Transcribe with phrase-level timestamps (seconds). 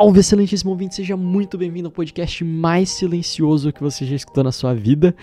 [0.00, 4.50] Salve, excelentíssimo ouvinte, seja muito bem-vindo ao podcast mais silencioso que você já escutou na
[4.50, 5.14] sua vida.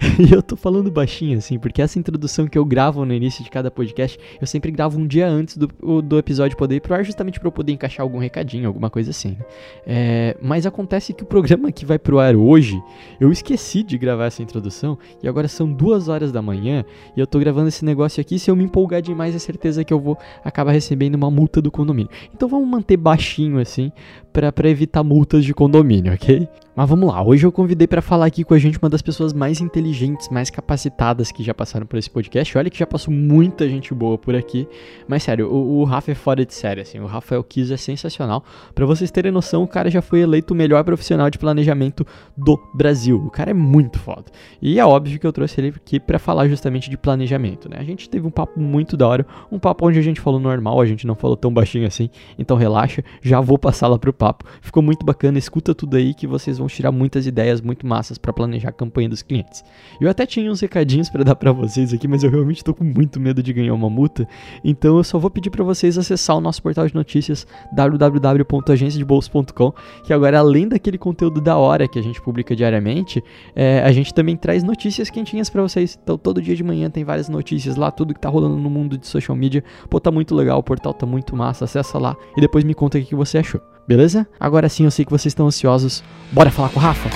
[0.20, 3.50] E eu tô falando baixinho assim, porque essa introdução que eu gravo no início de
[3.50, 5.68] cada podcast, eu sempre gravo um dia antes do,
[6.02, 9.10] do episódio poder ir pro ar, justamente pra eu poder encaixar algum recadinho, alguma coisa
[9.10, 9.30] assim.
[9.30, 9.44] né?
[9.86, 12.80] É, mas acontece que o programa que vai pro ar hoje,
[13.18, 16.84] eu esqueci de gravar essa introdução, e agora são duas horas da manhã,
[17.16, 19.92] e eu tô gravando esse negócio aqui, se eu me empolgar demais, é certeza que
[19.92, 22.10] eu vou acabar recebendo uma multa do condomínio.
[22.34, 23.90] Então vamos manter baixinho assim,
[24.32, 26.48] pra evitar multas de condomínio, ok?
[26.80, 29.32] Mas vamos lá, hoje eu convidei pra falar aqui com a gente uma das pessoas
[29.32, 32.56] mais inteligentes, mais capacitadas que já passaram por esse podcast.
[32.56, 34.68] Olha que já passou muita gente boa por aqui.
[35.06, 37.00] Mas sério, o, o Rafa é fora de série, assim.
[37.00, 38.44] O Rafael Kiss é sensacional.
[38.74, 42.06] Pra vocês terem noção, o cara já foi eleito o melhor profissional de planejamento
[42.36, 43.16] do Brasil.
[43.26, 44.26] O cara é muito foda.
[44.62, 47.76] E é óbvio que eu trouxe ele aqui pra falar justamente de planejamento, né?
[47.78, 50.80] A gente teve um papo muito da hora, um papo onde a gente falou normal,
[50.80, 52.08] a gente não falou tão baixinho assim.
[52.38, 54.44] Então relaxa, já vou passar lá pro papo.
[54.60, 58.34] Ficou muito bacana, escuta tudo aí que vocês vão tirar muitas ideias muito massas pra
[58.34, 59.64] planejar a campanha dos clientes.
[59.98, 62.84] Eu até tinha uns recadinhos pra dar pra vocês aqui, mas eu realmente tô com
[62.84, 64.28] muito medo de ganhar uma multa,
[64.62, 69.72] então eu só vou pedir pra vocês acessar o nosso portal de notícias www.agenciadebolso.com,
[70.04, 73.24] que agora além daquele conteúdo da hora que a gente publica diariamente,
[73.56, 75.98] é, a gente também traz notícias quentinhas pra vocês.
[76.02, 78.98] Então todo dia de manhã tem várias notícias lá, tudo que tá rolando no mundo
[78.98, 79.64] de social media.
[79.88, 82.98] Pô, tá muito legal, o portal tá muito massa, acessa lá e depois me conta
[82.98, 83.60] o que você achou.
[83.86, 84.26] Beleza?
[84.38, 86.02] Agora sim, eu sei que vocês estão ansiosos.
[86.32, 87.08] Bora falar com o Rafa?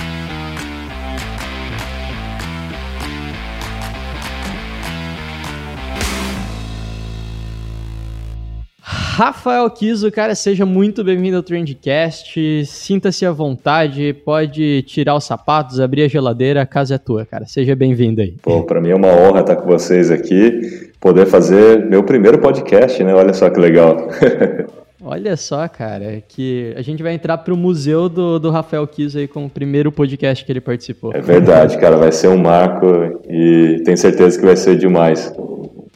[9.16, 12.66] Rafael Kiso, cara, seja muito bem-vindo ao Trendcast.
[12.66, 17.46] Sinta-se à vontade, pode tirar os sapatos, abrir a geladeira, a casa é tua, cara.
[17.46, 18.34] Seja bem-vindo aí.
[18.42, 23.04] Pô, para mim é uma honra estar com vocês aqui, poder fazer meu primeiro podcast,
[23.04, 23.14] né?
[23.14, 24.08] Olha só que legal.
[25.04, 29.28] Olha só, cara, que a gente vai entrar pro museu do, do Rafael Kiso aí
[29.28, 31.12] com o primeiro podcast que ele participou.
[31.14, 32.86] É verdade, cara, vai ser um marco
[33.28, 35.30] e tenho certeza que vai ser demais.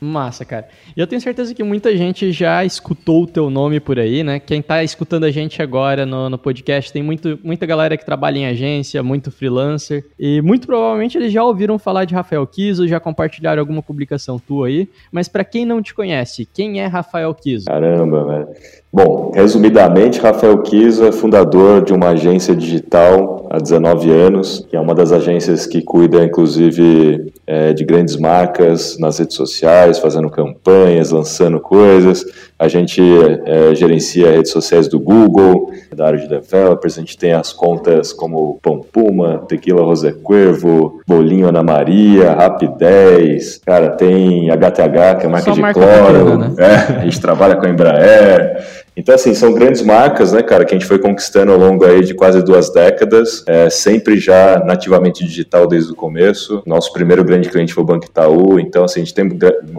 [0.00, 0.68] Massa, cara.
[0.96, 4.38] E eu tenho certeza que muita gente já escutou o teu nome por aí, né?
[4.38, 8.38] Quem tá escutando a gente agora no, no podcast, tem muito, muita galera que trabalha
[8.38, 10.04] em agência, muito freelancer.
[10.18, 14.68] E muito provavelmente eles já ouviram falar de Rafael Kiso, já compartilharam alguma publicação tua
[14.68, 14.88] aí.
[15.10, 17.66] Mas pra quem não te conhece, quem é Rafael Kiso?
[17.66, 18.48] Caramba, velho.
[18.90, 24.80] Bom, resumidamente, Rafael Kiso é fundador de uma agência digital há 19 anos, que é
[24.80, 31.10] uma das agências que cuida, inclusive, é, de grandes marcas nas redes sociais, fazendo campanhas,
[31.10, 32.24] lançando coisas.
[32.58, 33.00] A gente
[33.44, 38.12] é, gerencia redes sociais do Google, da área de developers, a gente tem as contas
[38.12, 45.28] como Pão Puma, Tequila Rosé Cuervo, Bolinho Ana Maria, Rapidez, cara, tem HTH, que é
[45.28, 46.54] marca Só de marca cloro, né?
[46.58, 48.77] é, a gente trabalha com a Embraer.
[48.98, 52.02] Então, assim, são grandes marcas, né, cara, que a gente foi conquistando ao longo aí
[52.02, 56.64] de quase duas décadas, é, sempre já nativamente digital desde o começo.
[56.66, 59.28] Nosso primeiro grande cliente foi o Banco Itaú, então, assim, a gente tem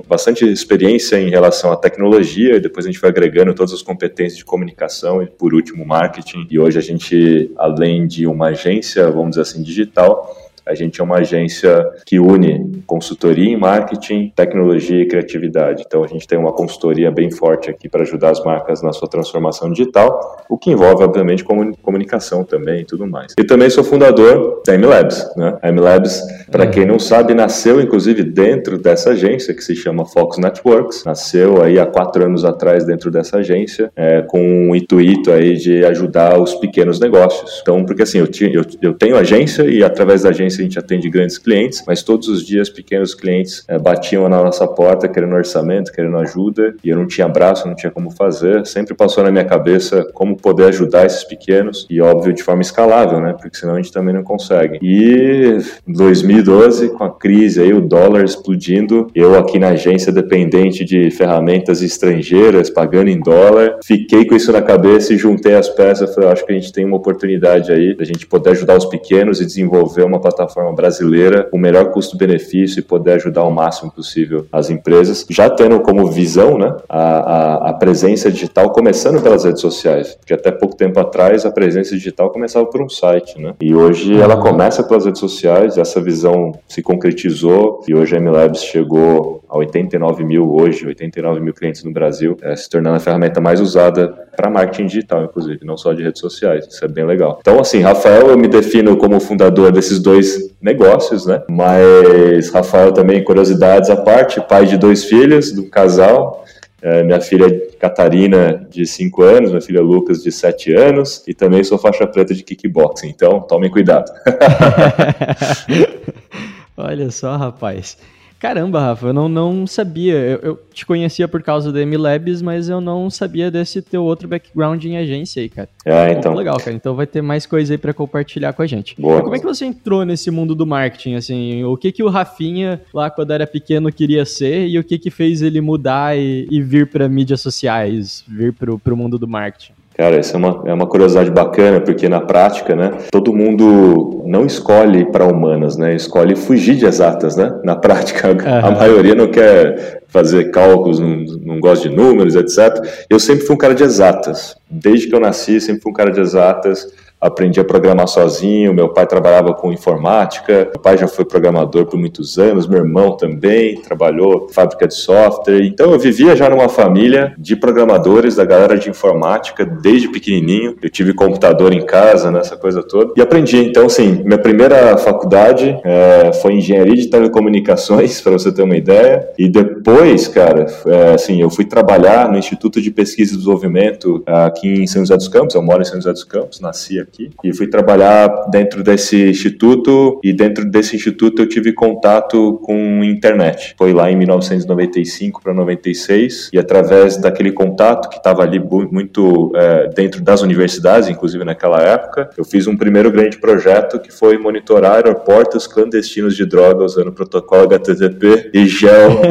[0.08, 4.38] bastante experiência em relação à tecnologia e depois a gente foi agregando todas as competências
[4.38, 6.47] de comunicação e, por último, marketing.
[6.50, 10.34] E hoje a gente, além de uma agência, vamos dizer assim, digital,
[10.66, 15.84] a gente é uma agência que une consultoria em marketing, tecnologia e criatividade.
[15.86, 19.08] Então a gente tem uma consultoria bem forte aqui para ajudar as marcas na sua
[19.08, 23.34] transformação digital, o que envolve, obviamente, comuni- comunicação também e tudo mais.
[23.38, 25.30] E também sou fundador da MLabs.
[25.36, 25.58] Né?
[25.62, 26.22] A MLabs,
[26.52, 31.03] para quem não sabe, nasceu inclusive dentro dessa agência que se chama Fox Networks.
[31.06, 35.85] Nasceu aí há quatro anos atrás dentro dessa agência, é, com o intuito aí de
[35.85, 37.59] ajudar os pequenos negócios.
[37.61, 41.09] Então, porque assim, eu, eu, eu tenho agência e através da agência a gente atende
[41.09, 45.91] grandes clientes, mas todos os dias pequenos clientes eh, batiam na nossa porta querendo orçamento,
[45.91, 48.66] querendo ajuda, e eu não tinha braço, não tinha como fazer.
[48.66, 53.19] Sempre passou na minha cabeça como poder ajudar esses pequenos, e óbvio de forma escalável,
[53.19, 53.34] né?
[53.34, 54.79] Porque senão a gente também não consegue.
[54.81, 55.57] E
[55.87, 61.11] em 2012, com a crise aí, o dólar explodindo, eu aqui na agência dependente de
[61.11, 66.13] ferramentas estrangeiras, pagando em dólar, fiquei com isso na cabeça e juntei as peças.
[66.13, 69.41] Falei, acho que a gente tem uma oportunidade aí da gente poder ajudar os pequenos
[69.41, 74.46] e desenvolver uma plataforma plataforma brasileira, o melhor custo-benefício e poder ajudar o máximo possível
[74.52, 79.62] as empresas, já tendo como visão né, a, a, a presença digital começando pelas redes
[79.62, 83.53] sociais, porque até pouco tempo atrás a presença digital começava por um site, né?
[83.59, 88.64] E hoje ela começa pelas redes sociais, essa visão se concretizou e hoje a MLabs
[88.64, 93.41] chegou a 89 mil hoje, 89 mil clientes no Brasil, é, se tornando a ferramenta
[93.41, 96.67] mais usada para marketing digital, inclusive, não só de redes sociais.
[96.67, 97.40] Isso é bem legal.
[97.41, 101.41] Então, assim, Rafael, eu me defino como fundador desses dois negócios, né?
[101.49, 106.46] Mas Rafael também, curiosidades à parte, pai de dois filhos, do casal.
[106.81, 107.46] É, minha filha
[107.78, 112.34] Catarina, de 5 anos, minha filha Lucas, de 7 anos, e também sou faixa preta
[112.34, 114.09] de kickboxing, então tomem cuidado.
[116.78, 117.97] Olha só, rapaz.
[118.40, 120.14] Caramba, Rafa, eu não, não sabia.
[120.14, 124.30] Eu, eu te conhecia por causa da MLabs, mas eu não sabia desse teu outro
[124.30, 125.68] background em agência aí, cara.
[125.84, 126.34] É, então.
[126.34, 126.72] Legal, cara.
[126.72, 128.96] Então vai ter mais coisa aí para compartilhar com a gente.
[129.00, 129.22] Boa.
[129.22, 131.64] Como é que você entrou nesse mundo do marketing, assim?
[131.66, 135.12] O que que o Rafinha, lá quando era pequeno, queria ser e o que que
[135.12, 139.74] fez ele mudar e, e vir para mídias sociais, vir pro, pro mundo do marketing?
[139.99, 144.46] Cara, isso é uma, é uma curiosidade bacana, porque na prática, né, todo mundo não
[144.46, 149.28] escolhe para humanas, né, escolhe fugir de exatas, né, na prática, a, a maioria não
[149.28, 152.81] quer fazer cálculos, não, não gosta de números, etc.
[153.09, 156.11] Eu sempre fui um cara de exatas, desde que eu nasci, sempre fui um cara
[156.11, 156.87] de exatas,
[157.20, 158.74] aprendi a programar sozinho.
[158.74, 163.18] Meu pai trabalhava com informática, meu pai já foi programador por muitos anos, meu irmão
[163.18, 165.64] também trabalhou em fábrica de software.
[165.64, 170.76] Então eu vivia já numa família de programadores, da galera de informática, desde pequenininho.
[170.82, 173.58] Eu tive computador em casa, nessa coisa toda, e aprendi.
[173.58, 179.30] Então, sim, minha primeira faculdade é, foi engenharia de telecomunicações, para você ter uma ideia.
[179.38, 184.84] E depois, cara, é, assim, eu fui trabalhar no Instituto de Pesquisa e Desenvolvimento aqui
[184.84, 185.56] em São José dos Campos.
[185.56, 187.29] Eu moro em São José dos Campos, nasci aqui aqui.
[187.44, 193.76] E fui trabalhar dentro desse instituto e dentro desse instituto eu tive contato com internet.
[193.78, 199.90] Foi lá em 1995 para 96 e através daquele contato que estava ali muito é,
[199.90, 204.96] dentro das universidades, inclusive naquela época, eu fiz um primeiro grande projeto que foi monitorar
[204.96, 209.22] aeroportos clandestinos de droga usando protocolo HTTP e, geo,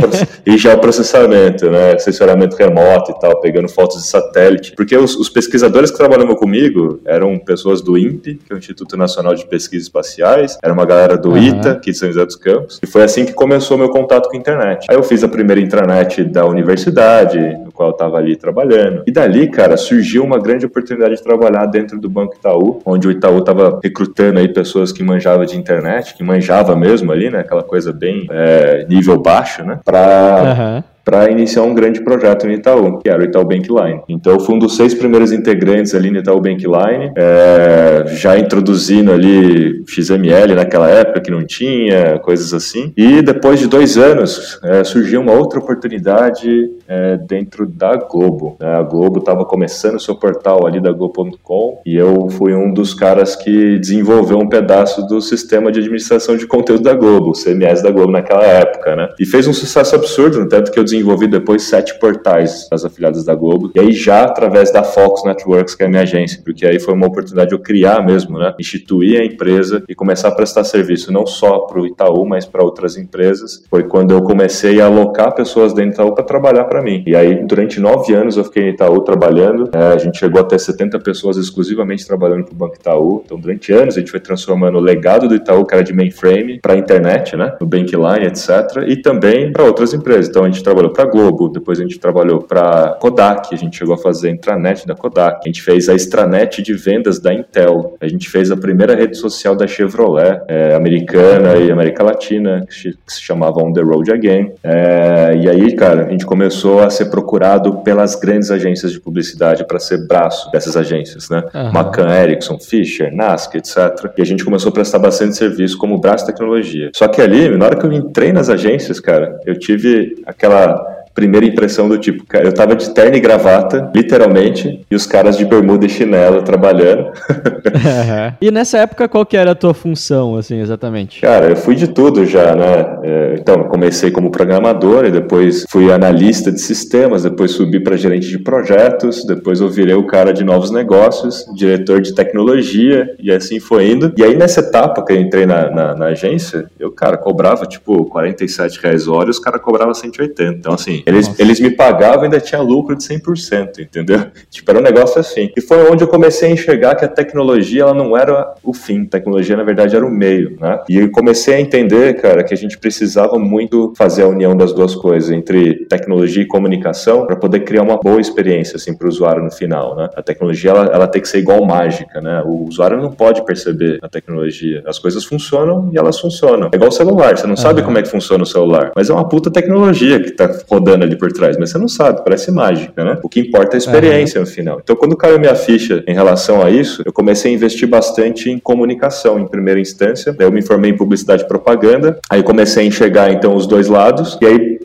[0.45, 5.91] e geoprocessamento, né, assessoramento remoto e tal, pegando fotos de satélite, porque os, os pesquisadores
[5.91, 9.87] que trabalhavam comigo eram pessoas pessoas do INPE, que é o Instituto Nacional de Pesquisas
[9.87, 11.37] Espaciais, era uma galera do uhum.
[11.37, 14.37] ITA, aqui de São José dos Campos, e foi assim que começou meu contato com
[14.37, 14.87] a internet.
[14.89, 19.03] Aí eu fiz a primeira intranet da universidade, no qual eu estava ali trabalhando.
[19.07, 23.11] E dali, cara, surgiu uma grande oportunidade de trabalhar dentro do Banco Itaú, onde o
[23.11, 27.63] Itaú estava recrutando aí pessoas que manjavam de internet, que manjava mesmo ali, né, aquela
[27.63, 30.83] coisa bem é, nível baixo, né, para...
[30.85, 34.03] Uhum para iniciar um grande projeto no Itaú, que era o Itaú Bankline.
[34.11, 39.11] Então, eu fui um dos seis primeiros integrantes ali no Itaú Bankline, é, já introduzindo
[39.11, 42.93] ali XML naquela época que não tinha, coisas assim.
[42.95, 48.59] E depois de dois anos, é, surgiu uma outra oportunidade é, dentro da Globo.
[48.61, 53.35] A Globo estava começando seu portal ali da Globo.com e eu fui um dos caras
[53.35, 57.91] que desenvolveu um pedaço do sistema de administração de conteúdo da Globo, o CMS da
[57.91, 59.09] Globo naquela época, né?
[59.19, 60.98] E fez um sucesso absurdo, no tanto que eu desenvolvi
[61.29, 65.83] depois sete portais das afiliadas da Globo, e aí já através da Fox Networks, que
[65.83, 69.21] é a minha agência, porque aí foi uma oportunidade de eu criar mesmo, né, instituir
[69.21, 72.97] a empresa e começar a prestar serviço não só para o Itaú, mas para outras
[72.97, 73.65] empresas.
[73.69, 77.03] Foi quando eu comecei a alocar pessoas dentro do Itaú para trabalhar para mim.
[77.07, 80.57] E aí, durante nove anos, eu fiquei no Itaú trabalhando, é, a gente chegou até
[80.59, 83.23] 70 pessoas exclusivamente trabalhando para o Banco Itaú.
[83.25, 86.61] Então, durante anos, a gente foi transformando o legado do Itaú, que era de mainframe,
[86.61, 90.29] para a internet, né, no Bankline, etc., e também para outras empresas.
[90.29, 93.77] Então, a gente trabalhou trabalhou para Globo, depois a gente trabalhou para Kodak, a gente
[93.77, 97.33] chegou a fazer a intranet da Kodak, a gente fez a extranet de vendas da
[97.33, 102.65] Intel, a gente fez a primeira rede social da Chevrolet, é, americana e América Latina,
[102.67, 104.53] que se chamava On The Road Again.
[104.63, 109.67] É, e aí, cara, a gente começou a ser procurado pelas grandes agências de publicidade
[109.67, 111.43] para ser braço dessas agências, né?
[111.55, 111.69] Uhum.
[111.69, 114.11] McCann, Ericsson, Fisher, NASC, etc.
[114.17, 116.91] E a gente começou a prestar bastante serviço como braço de tecnologia.
[116.95, 120.78] Só que ali, na hora que eu entrei nas agências, cara, eu tive aquela
[121.19, 125.37] primeira impressão do tipo, cara, eu tava de terno e gravata, literalmente, e os caras
[125.37, 127.07] de bermuda e chinelo trabalhando.
[127.75, 128.33] uhum.
[128.41, 131.21] E nessa época, qual que era a tua função, assim, exatamente?
[131.21, 132.99] Cara, eu fui de tudo já, né?
[133.03, 138.29] É, então, comecei como programador e depois fui analista de sistemas, depois subi para gerente
[138.29, 143.59] de projetos, depois eu virei o cara de novos negócios, diretor de tecnologia, e assim
[143.59, 144.13] foi indo.
[144.17, 148.05] E aí, nessa etapa que eu entrei na, na, na agência, eu, cara, cobrava, tipo,
[148.05, 150.45] 47 reais hora e os caras cobravam 180.
[150.45, 154.27] Então, assim, Eles, eles me pagavam e ainda tinha lucro de 100%, entendeu?
[154.51, 155.51] Tipo, era um negócio assim.
[155.57, 159.05] E foi onde eu comecei a enxergar que a tecnologia, ela não era o fim.
[159.05, 160.81] A tecnologia, na verdade, era o meio, né?
[160.89, 164.73] E eu comecei a entender, cara, que a gente precisava muito fazer a união das
[164.73, 169.09] duas coisas, entre tecnologia e comunicação, para poder criar uma boa experiência, assim, para o
[169.09, 170.09] usuário no final, né?
[170.15, 172.43] A tecnologia, ela, ela tem que ser igual mágica, né?
[172.45, 174.83] O usuário não pode perceber a tecnologia.
[174.87, 176.69] As coisas funcionam e elas funcionam.
[176.73, 179.13] É igual o celular, você não sabe como é que funciona o celular, mas é
[179.13, 183.05] uma puta tecnologia que tá rodando ali por trás, mas você não sabe, parece mágica,
[183.05, 183.19] né?
[183.23, 184.47] O que importa é a experiência uhum.
[184.47, 184.81] no final.
[184.83, 188.59] Então, quando caiu minha ficha em relação a isso, eu comecei a investir bastante em
[188.59, 190.33] comunicação em primeira instância.
[190.33, 193.89] Daí eu me formei em publicidade e propaganda, aí comecei a enxergar então os dois
[193.89, 194.79] lados, e aí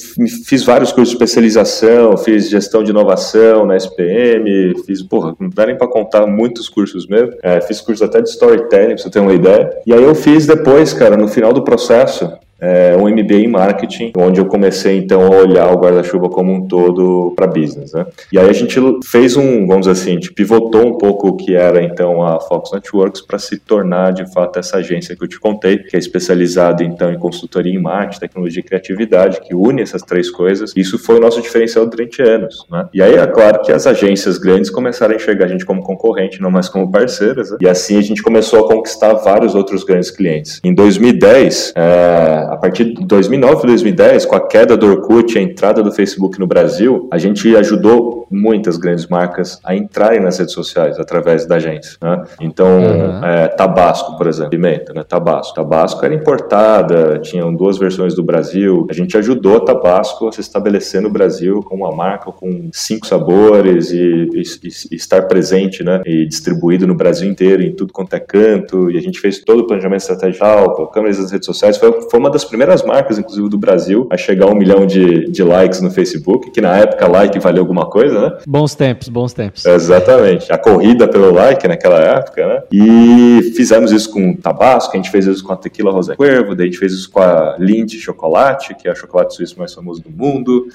[0.45, 5.65] fiz vários cursos de especialização, fiz gestão de inovação na SPM, fiz, porra, não dá
[5.65, 7.33] nem pra contar muitos cursos mesmo.
[7.41, 9.69] É, fiz cursos até de storytelling, pra você ter uma ideia.
[9.86, 12.31] E aí eu fiz depois, cara, no final do processo,
[12.63, 16.65] é, um MBA em marketing, onde eu comecei então a olhar o guarda-chuva como um
[16.65, 18.05] todo para business, né?
[18.32, 21.36] E aí a gente fez um, vamos dizer assim, a gente pivotou um pouco o
[21.36, 25.27] que era então a Fox Networks para se tornar de fato essa agência que eu
[25.27, 29.82] te contei, que é especializada então em consultoria em marketing, tecnologia e criatividade, que une
[29.82, 30.72] essas três coisas.
[30.77, 32.88] Isso foi o nosso diferencial durante anos, né?
[32.93, 36.41] E aí é claro que as agências grandes começaram a enxergar a gente como concorrente,
[36.41, 37.58] não mais como parceiras, né?
[37.60, 40.62] e assim a gente começou a conquistar vários outros grandes clientes.
[40.63, 45.39] Em 2010, é, a partir de 2009 e 2010, com a queda do Orkut e
[45.39, 50.38] a entrada do Facebook no Brasil, a gente ajudou muitas grandes marcas a entrarem nas
[50.38, 51.98] redes sociais através da agência.
[52.01, 52.24] Né?
[52.41, 53.25] Então, uhum.
[53.25, 55.03] é, Tabasco, por exemplo, pimenta, né?
[55.03, 55.53] Tabasco.
[55.53, 58.88] Tabasco era importada, tinham duas versões do Brasil.
[58.89, 63.05] A gente ajudou a Tabasco a se estabelecer no Brasil como uma marca com cinco
[63.05, 64.43] sabores e, e,
[64.91, 66.01] e estar presente, né?
[66.05, 68.89] E distribuído no Brasil inteiro, em tudo quanto é canto.
[68.89, 71.77] E a gente fez todo o planejamento estratégico, câmeras das redes sociais.
[71.77, 74.85] Foi, foi uma das das primeiras marcas, inclusive do Brasil, a chegar a um milhão
[74.85, 78.37] de, de likes no Facebook, que na época like valia alguma coisa, né?
[78.45, 79.65] Bons tempos, bons tempos.
[79.65, 80.51] Exatamente.
[80.51, 82.63] A corrida pelo like naquela época, né?
[82.71, 86.67] E fizemos isso com Tabasco, a gente fez isso com a Tequila Rosé Cuervo, daí
[86.67, 90.01] a gente fez isso com a Lindt Chocolate, que é o chocolate suíço mais famoso
[90.01, 90.67] do mundo.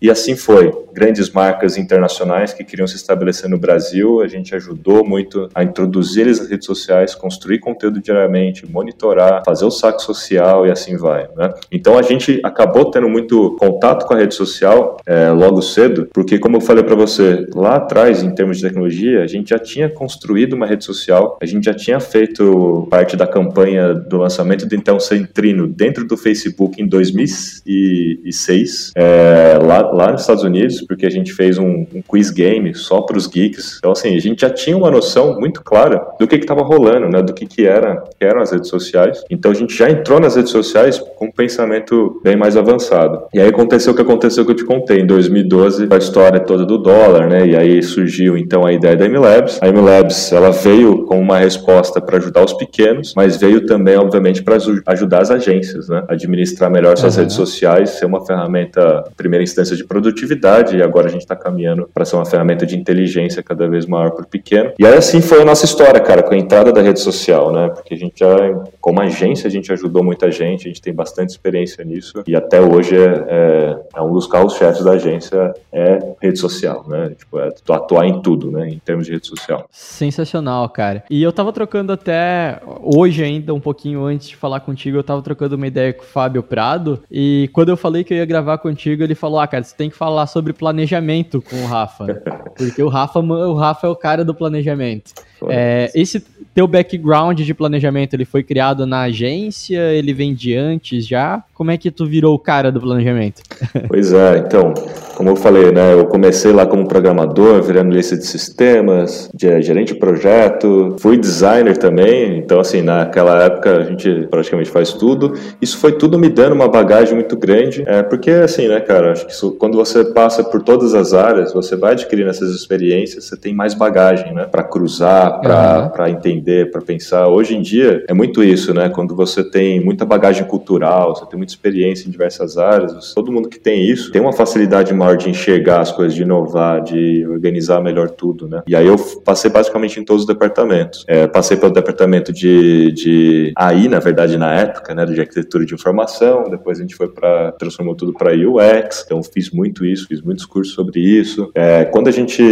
[0.00, 0.72] E assim foi.
[0.92, 6.22] Grandes marcas internacionais que queriam se estabelecer no Brasil, a gente ajudou muito a introduzir
[6.22, 11.26] eles nas redes sociais, construir conteúdo diariamente, monitorar, fazer o saco social e assim vai.
[11.36, 11.52] Né?
[11.70, 16.38] Então a gente acabou tendo muito contato com a rede social é, logo cedo, porque
[16.38, 19.88] como eu falei para você, lá atrás, em termos de tecnologia, a gente já tinha
[19.88, 24.74] construído uma rede social, a gente já tinha feito parte da campanha do lançamento do
[24.74, 31.10] Então Centrino dentro do Facebook em 2006, é, lá lá nos Estados Unidos, porque a
[31.10, 33.76] gente fez um, um quiz game só para os geeks.
[33.78, 37.22] Então, assim, a gente já tinha uma noção muito clara do que estava rolando, né?
[37.22, 39.22] Do que, que, era, que eram as redes sociais.
[39.30, 43.22] Então, a gente já entrou nas redes sociais com um pensamento bem mais avançado.
[43.32, 45.00] E aí aconteceu o que aconteceu que eu te contei.
[45.00, 47.46] Em 2012, a história toda do dólar, né?
[47.46, 49.58] E aí surgiu, então, a ideia da MLabs.
[49.62, 54.42] A MLabs, ela veio com uma resposta para ajudar os pequenos, mas veio também, obviamente,
[54.42, 56.04] para ajudar as agências, né?
[56.08, 57.22] Administrar melhor suas uhum.
[57.22, 61.20] redes sociais, ser uma ferramenta, em primeira instância, de de produtividade e agora a gente
[61.20, 64.72] está caminhando para ser uma ferramenta de inteligência cada vez maior o pequeno.
[64.78, 67.68] E aí assim foi a nossa história, cara, com a entrada da rede social, né?
[67.68, 68.34] Porque a gente já,
[68.80, 72.60] como agência, a gente ajudou muita gente, a gente tem bastante experiência nisso e até
[72.60, 77.10] hoje é, é, é um dos carros-chefes da agência é rede social, né?
[77.16, 78.68] Tipo, é atuar em tudo, né?
[78.68, 79.66] Em termos de rede social.
[79.70, 81.04] Sensacional, cara.
[81.10, 85.20] E eu tava trocando até hoje ainda, um pouquinho antes de falar contigo, eu tava
[85.20, 88.58] trocando uma ideia com o Fábio Prado e quando eu falei que eu ia gravar
[88.58, 92.22] contigo, ele falou, ah, cara, você tem que falar sobre planejamento com o Rafa.
[92.56, 95.12] Porque o Rafa, o Rafa é o cara do planejamento.
[95.48, 99.92] É, esse teu background de planejamento, ele foi criado na agência?
[99.92, 101.42] Ele vem de antes já?
[101.64, 103.40] Como é que tu virou o cara do planejamento?
[103.88, 104.74] Pois é, então,
[105.14, 109.92] como eu falei, né, eu comecei lá como programador, virando lista de sistemas, de, gerente
[109.92, 115.34] de projeto, fui designer também, então assim, naquela época a gente praticamente faz tudo.
[115.60, 119.26] Isso foi tudo me dando uma bagagem muito grande, é, porque assim, né, cara, acho
[119.26, 123.36] que isso, quando você passa por todas as áreas, você vai adquirindo essas experiências, você
[123.36, 126.06] tem mais bagagem, né, para cruzar, para uhum.
[126.08, 127.28] entender, para pensar.
[127.28, 131.36] Hoje em dia é muito isso, né, quando você tem muita bagagem cultural, você tem
[131.36, 135.28] muita experiência em diversas áreas, todo mundo que tem isso tem uma facilidade maior de
[135.28, 138.62] enxergar as coisas, de inovar, de organizar melhor tudo, né?
[138.66, 141.04] E aí eu passei basicamente em todos os departamentos.
[141.06, 145.74] É, passei pelo departamento de, de AI, na verdade, na época, né, de arquitetura de
[145.74, 150.20] informação, depois a gente foi para transformou tudo para UX, então fiz muito isso, fiz
[150.20, 151.50] muitos cursos sobre isso.
[151.54, 152.42] É, quando a gente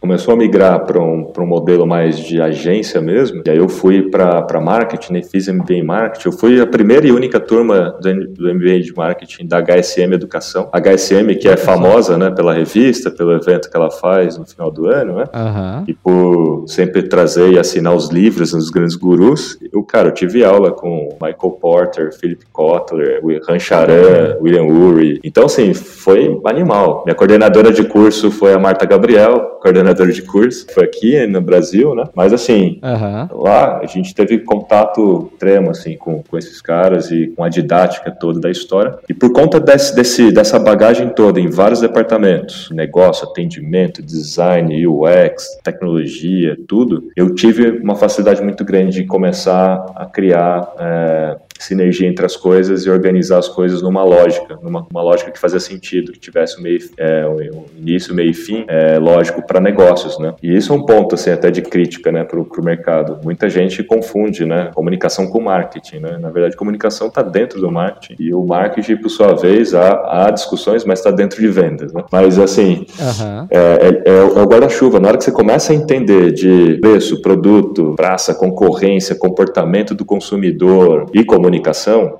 [0.00, 4.02] começou a migrar para um, um modelo mais de agência mesmo, e aí eu fui
[4.10, 8.08] para marketing, né, fiz MBA em marketing, eu fui a primeira e única turma do
[8.26, 10.68] do MBA de marketing da HSM Educação.
[10.72, 14.70] A HSM, que é famosa, né, pela revista, pelo evento que ela faz no final
[14.70, 15.24] do ano, né?
[15.32, 15.84] Aham.
[15.86, 20.44] E por sempre trazer e assinar os livros dos grandes gurus, eu, cara, eu tive
[20.44, 25.20] aula com Michael Porter, Philip Kotler, Han Charan, William Ury.
[25.24, 27.02] Então, assim, foi animal.
[27.04, 31.94] Minha coordenadora de curso foi a Marta Gabriel, coordenadora de curso, foi aqui no Brasil,
[31.94, 32.04] né?
[32.14, 33.28] Mas, assim, Aham.
[33.32, 38.10] lá a gente teve contato extremo, assim, com, com esses caras e com a didática
[38.18, 38.96] toda da história.
[39.08, 45.58] E por conta desse, desse, dessa bagagem toda em vários departamentos, negócio, atendimento, design, UX,
[45.62, 52.24] tecnologia, tudo, eu tive uma facilidade muito grande de começar a criar é, sinergia entre
[52.24, 56.18] as coisas e organizar as coisas numa lógica, numa uma lógica que fazia sentido, que
[56.18, 60.34] tivesse um, meio, é, um início, meio e fim é, lógico para negócios, né?
[60.42, 63.18] E isso é um ponto, assim, até de crítica, né, para o mercado.
[63.22, 66.18] Muita gente confunde, né, comunicação com marketing, né?
[66.20, 70.30] Na verdade, comunicação está dentro do marketing e o marketing, por sua vez, há, há
[70.30, 72.02] discussões, mas está dentro de vendas, né?
[72.10, 73.46] Mas, assim, Aham.
[73.50, 74.98] é, é- é é o guarda-chuva.
[75.00, 81.06] Na hora que você começa a entender de preço, produto, praça, concorrência, comportamento do consumidor
[81.12, 81.53] e comunicação,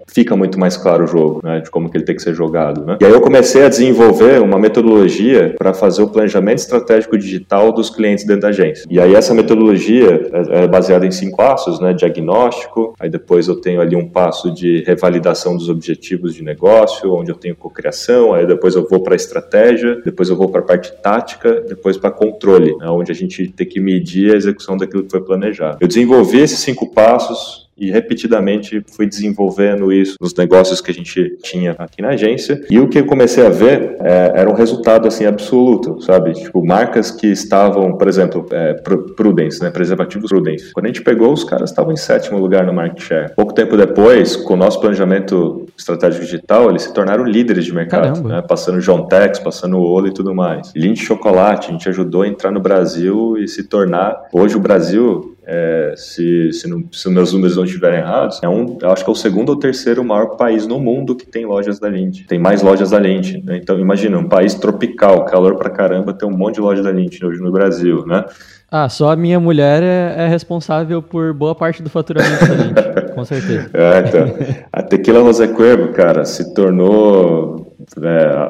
[0.06, 2.84] fica muito mais claro o jogo, né, de como que ele tem que ser jogado.
[2.84, 2.98] Né?
[3.00, 7.90] E aí eu comecei a desenvolver uma metodologia para fazer o planejamento estratégico digital dos
[7.90, 8.86] clientes dentro da agência.
[8.88, 13.60] E aí essa metodologia é, é baseada em cinco passos, né, diagnóstico, aí depois eu
[13.60, 18.46] tenho ali um passo de revalidação dos objetivos de negócio, onde eu tenho cocriação, aí
[18.46, 22.76] depois eu vou para estratégia, depois eu vou para a parte tática, depois para controle,
[22.76, 25.78] né, onde a gente tem que medir a execução daquilo que foi planejado.
[25.80, 31.36] Eu desenvolvi esses cinco passos e repetidamente fui desenvolvendo isso nos negócios que a gente
[31.42, 32.60] tinha aqui na agência.
[32.70, 36.32] E o que eu comecei a ver é, era um resultado assim absoluto, sabe?
[36.32, 39.70] Tipo, marcas que estavam, por exemplo, é, Pru- Prudence, né?
[39.70, 40.72] Preservativos Prudence.
[40.72, 43.34] Quando a gente pegou, os caras estavam em sétimo lugar no market share.
[43.34, 48.22] Pouco tempo depois, com o nosso planejamento estratégico digital, eles se tornaram líderes de mercado,
[48.28, 48.42] né?
[48.46, 50.72] Passando John Tex, passando o Olo e tudo mais.
[50.76, 54.16] Lindt Chocolate, a gente ajudou a entrar no Brasil e se tornar.
[54.32, 58.78] Hoje o Brasil é, se, se, não, se meus números não estiverem errados, é um,
[58.80, 61.78] eu acho que é o segundo ou terceiro maior país no mundo que tem lojas
[61.78, 62.24] da Lindt.
[62.26, 63.42] Tem mais lojas da Lindt.
[63.44, 63.58] Né?
[63.58, 67.24] Então, imagina, um país tropical, calor pra caramba, tem um monte de loja da Lindt
[67.24, 68.24] hoje no Brasil, né?
[68.70, 73.14] Ah, só a minha mulher é, é responsável por boa parte do faturamento da gente,
[73.14, 73.70] com certeza.
[73.74, 74.34] É, então,
[74.72, 77.63] a Tequila José Cuervo, cara, se tornou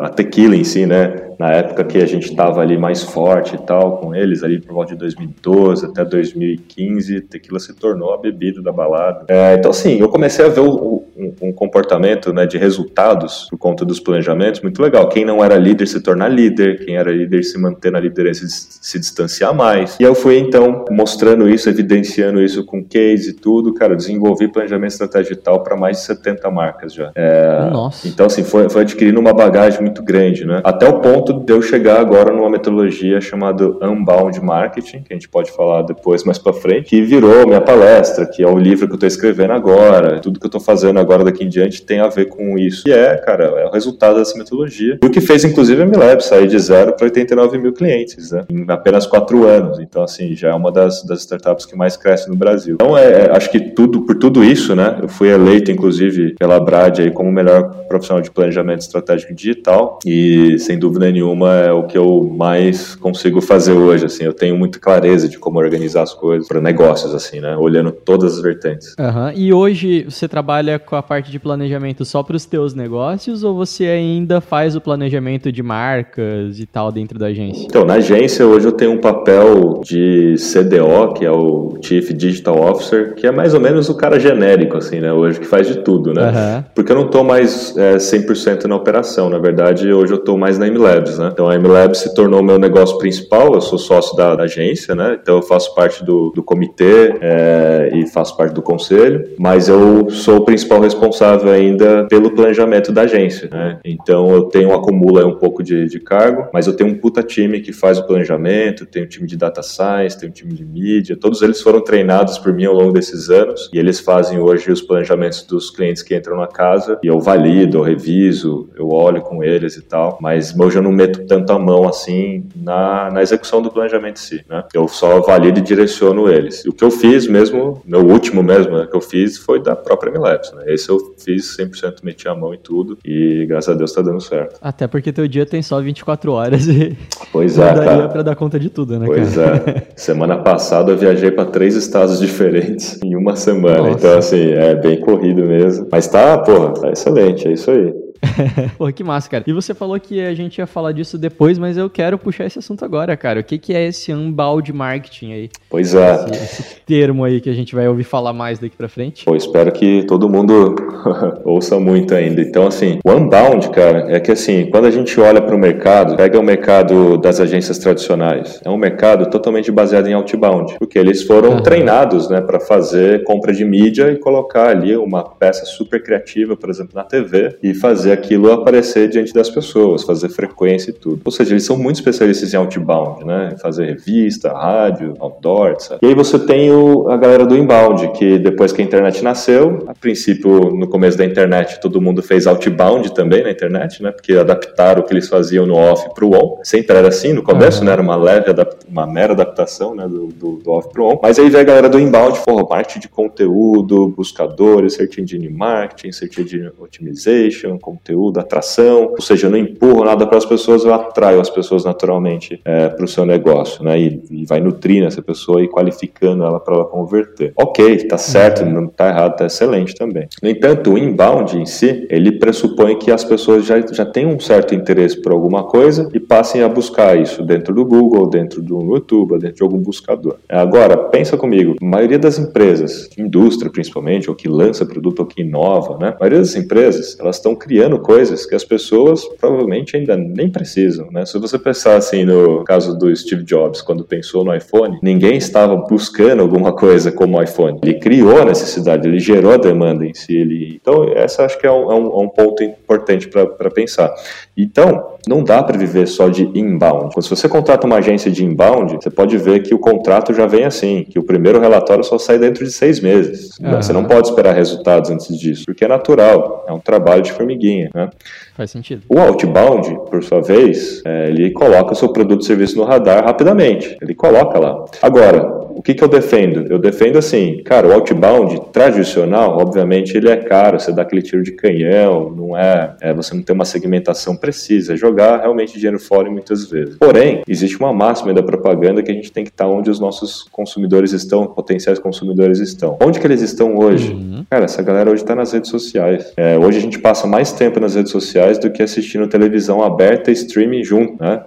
[0.00, 1.22] a tequila em si, né?
[1.38, 4.72] Na época que a gente estava ali mais forte e tal com eles, ali por
[4.74, 9.24] volta de 2012 até 2015, tequila se tornou a bebida da balada.
[9.28, 13.58] É, então, assim, eu comecei a ver o- um, um comportamento né, de resultados por
[13.58, 15.08] conta dos planejamentos muito legal.
[15.08, 18.48] Quem não era líder se tornar líder, quem era líder se manter na liderança e
[18.48, 19.96] se distanciar mais.
[20.00, 24.90] E eu fui, então, mostrando isso, evidenciando isso com case e tudo, cara, desenvolvi planejamento
[24.92, 27.10] estratégico para mais de 70 marcas já.
[27.14, 28.06] É, Nossa.
[28.08, 30.60] então, assim, foi, foi adquirindo uma bagagem muito grande, né?
[30.62, 35.30] Até o ponto de eu chegar agora numa metodologia chamada Unbound Marketing, que a gente
[35.30, 38.94] pode falar depois mais pra frente, que virou minha palestra, que é o livro que
[38.94, 40.20] eu tô escrevendo agora.
[40.20, 42.86] Tudo que eu tô fazendo agora daqui em diante tem a ver com isso.
[42.86, 44.98] E é, cara, é o resultado dessa metodologia.
[45.02, 48.44] E o que fez, inclusive, a Milab sair de zero para 89 mil clientes, né?
[48.50, 49.78] Em apenas quatro anos.
[49.78, 52.74] Então, assim, já é uma das, das startups que mais cresce no Brasil.
[52.74, 54.98] Então, é, é, acho que tudo, por tudo isso, né?
[55.00, 60.58] Eu fui eleito, inclusive, pela Brad aí como melhor profissional de planejamento estratégico digital e,
[60.58, 64.24] sem dúvida nenhuma, é o que eu mais consigo fazer hoje, assim.
[64.24, 67.56] Eu tenho muita clareza de como organizar as coisas para negócios, assim, né?
[67.56, 68.94] Olhando todas as vertentes.
[68.98, 69.32] Aham.
[69.34, 73.54] E hoje você trabalha com a parte de planejamento só para os teus negócios ou
[73.54, 77.64] você ainda faz o planejamento de marcas e tal dentro da agência?
[77.64, 82.60] Então, na agência, hoje eu tenho um papel de CDO, que é o Chief Digital
[82.60, 85.12] Officer, que é mais ou menos o cara genérico, assim, né?
[85.12, 86.22] Hoje, que faz de tudo, né?
[86.22, 86.64] Aham.
[86.74, 89.03] Porque eu não estou mais é, 100% na operação.
[89.28, 91.30] Na verdade, hoje eu estou mais na MLabs, né?
[91.32, 93.54] Então, a MLabs se tornou meu negócio principal.
[93.54, 95.18] Eu sou sócio da, da agência, né?
[95.20, 99.28] Então, eu faço parte do, do comitê é, e faço parte do conselho.
[99.38, 103.78] Mas eu sou o principal responsável ainda pelo planejamento da agência, né?
[103.84, 106.94] Então, eu tenho um acumulo aí um pouco de, de cargo, mas eu tenho um
[106.94, 110.54] puta time que faz o planejamento, tenho um time de data science, tenho um time
[110.54, 111.16] de mídia.
[111.16, 114.80] Todos eles foram treinados por mim ao longo desses anos e eles fazem hoje os
[114.80, 119.42] planejamentos dos clientes que entram na casa e eu valido, eu reviso, eu olho com
[119.42, 120.18] eles e tal.
[120.20, 124.20] Mas hoje eu não meto tanto a mão assim na, na execução do planejamento em
[124.20, 124.64] si, né?
[124.74, 126.64] Eu só valido e direciono eles.
[126.64, 129.74] E o que eu fiz mesmo, meu último mesmo né, que eu fiz foi da
[129.76, 130.64] própria Milabs, né?
[130.66, 134.20] Esse eu fiz 100% meti a mão em tudo e graças a Deus tá dando
[134.20, 134.58] certo.
[134.62, 136.96] Até porque teu dia tem só 24 horas e
[137.32, 138.08] Pois é, daria cara.
[138.08, 139.62] pra dar conta de tudo, né, Pois cara?
[139.66, 139.82] é.
[139.96, 143.78] Semana passada eu viajei para três estados diferentes em uma semana.
[143.78, 143.98] Nossa.
[143.98, 145.88] Então, assim, é bem corrido mesmo.
[145.90, 147.92] Mas tá, porra, tá excelente, é isso aí.
[148.78, 149.44] Pô, que massa, cara.
[149.46, 152.58] E você falou que a gente ia falar disso depois, mas eu quero puxar esse
[152.58, 153.40] assunto agora, cara.
[153.40, 155.50] O que, que é esse unbound marketing aí?
[155.68, 156.14] Pois é.
[156.14, 159.24] Esse, esse termo aí que a gente vai ouvir falar mais daqui pra frente?
[159.24, 160.74] Pô, espero que todo mundo
[161.44, 162.40] ouça muito ainda.
[162.40, 166.16] Então, assim, o unbound, cara, é que assim, quando a gente olha para o mercado,
[166.16, 171.22] pega o mercado das agências tradicionais, é um mercado totalmente baseado em outbound, porque eles
[171.22, 171.62] foram Aham.
[171.62, 176.70] treinados, né, para fazer compra de mídia e colocar ali uma peça super criativa, por
[176.70, 181.20] exemplo, na TV e fazer aquilo aparecer diante das pessoas, fazer frequência e tudo.
[181.24, 185.98] Ou seja, eles são muito especialistas em outbound, né, em fazer revista, rádio, outdoor, etc.
[186.02, 189.84] E aí você tem o, a galera do inbound, que depois que a internet nasceu,
[189.86, 194.10] a princípio, no começo da internet, todo mundo fez outbound também na internet, né?
[194.10, 196.60] Porque adaptaram o que eles faziam no off para o on.
[196.62, 197.86] Sempre era assim no começo, Uhum.
[197.86, 197.92] né?
[197.92, 198.46] Era uma leve,
[198.88, 200.06] uma mera adaptação, né?
[200.08, 201.18] Do, do, do off para o on.
[201.22, 206.12] Mas aí veio a galera do inbound, porra, marketing de conteúdo, buscadores, search engine marketing,
[206.12, 209.10] search engine optimization, conteúdo, atração.
[209.10, 213.04] Ou seja, eu não empurro nada para as pessoas, eu atraio as pessoas naturalmente para
[213.04, 213.98] o seu negócio, né?
[213.98, 217.52] E, e vai nutrindo essa pessoa e qualificando ela para ela converter.
[217.56, 220.28] Ok, tá certo, não tá errado, tá excelente também.
[220.42, 224.38] No entanto, o inbound em si, ele pressupõe que as pessoas já, já têm um
[224.38, 228.80] certo interesse por alguma coisa e passem a buscar isso dentro do Google, dentro do
[228.82, 230.36] YouTube, dentro de algum buscador.
[230.48, 235.42] Agora, pensa comigo, a maioria das empresas, indústria principalmente, ou que lança produto ou que
[235.42, 236.14] inova, né?
[236.16, 241.08] A maioria das empresas, elas estão criando coisas que as pessoas provavelmente ainda nem precisam,
[241.10, 241.24] né?
[241.24, 245.76] Se você pensar assim no caso do Steve Jobs, quando pensou no iPhone, ninguém estava
[245.76, 247.78] buscando alguma coisa como o iPhone.
[247.82, 250.36] Ele criou a necessidade, ele gerou a demanda em si.
[250.36, 250.78] Ele...
[250.80, 254.12] Então, essa acho que é um, é um- é ponto importante para pensar.
[254.56, 257.14] Então, não dá para viver só de inbound.
[257.22, 260.64] Se você contrata uma agência de inbound, você pode ver que o contrato já vem
[260.64, 263.50] assim, que o primeiro relatório só sai dentro de seis meses.
[263.62, 263.82] Aham.
[263.82, 267.73] Você não pode esperar resultados antes disso, porque é natural, é um trabalho de formiguinha.
[267.94, 268.10] Né?
[268.54, 269.02] Faz sentido.
[269.08, 273.24] O outbound, por sua vez, é, ele coloca o seu produto e serviço no radar
[273.24, 273.96] rapidamente.
[274.00, 274.84] Ele coloca lá.
[275.02, 276.66] Agora, o que, que eu defendo?
[276.70, 281.42] Eu defendo assim, cara, o outbound tradicional, obviamente, ele é caro, você dá aquele tiro
[281.42, 285.98] de canhão, não é, é, você não tem uma segmentação precisa, é jogar realmente dinheiro
[285.98, 286.96] fora muitas vezes.
[286.96, 290.46] Porém, existe uma máxima da propaganda que a gente tem que estar onde os nossos
[290.52, 292.96] consumidores estão, potenciais consumidores estão.
[293.02, 294.12] Onde que eles estão hoje?
[294.12, 294.44] Uhum.
[294.48, 296.32] Cara, essa galera hoje está nas redes sociais.
[296.36, 300.30] É, hoje a gente passa mais tempo nas redes sociais do que assistindo televisão aberta
[300.30, 301.42] e streaming junto, né?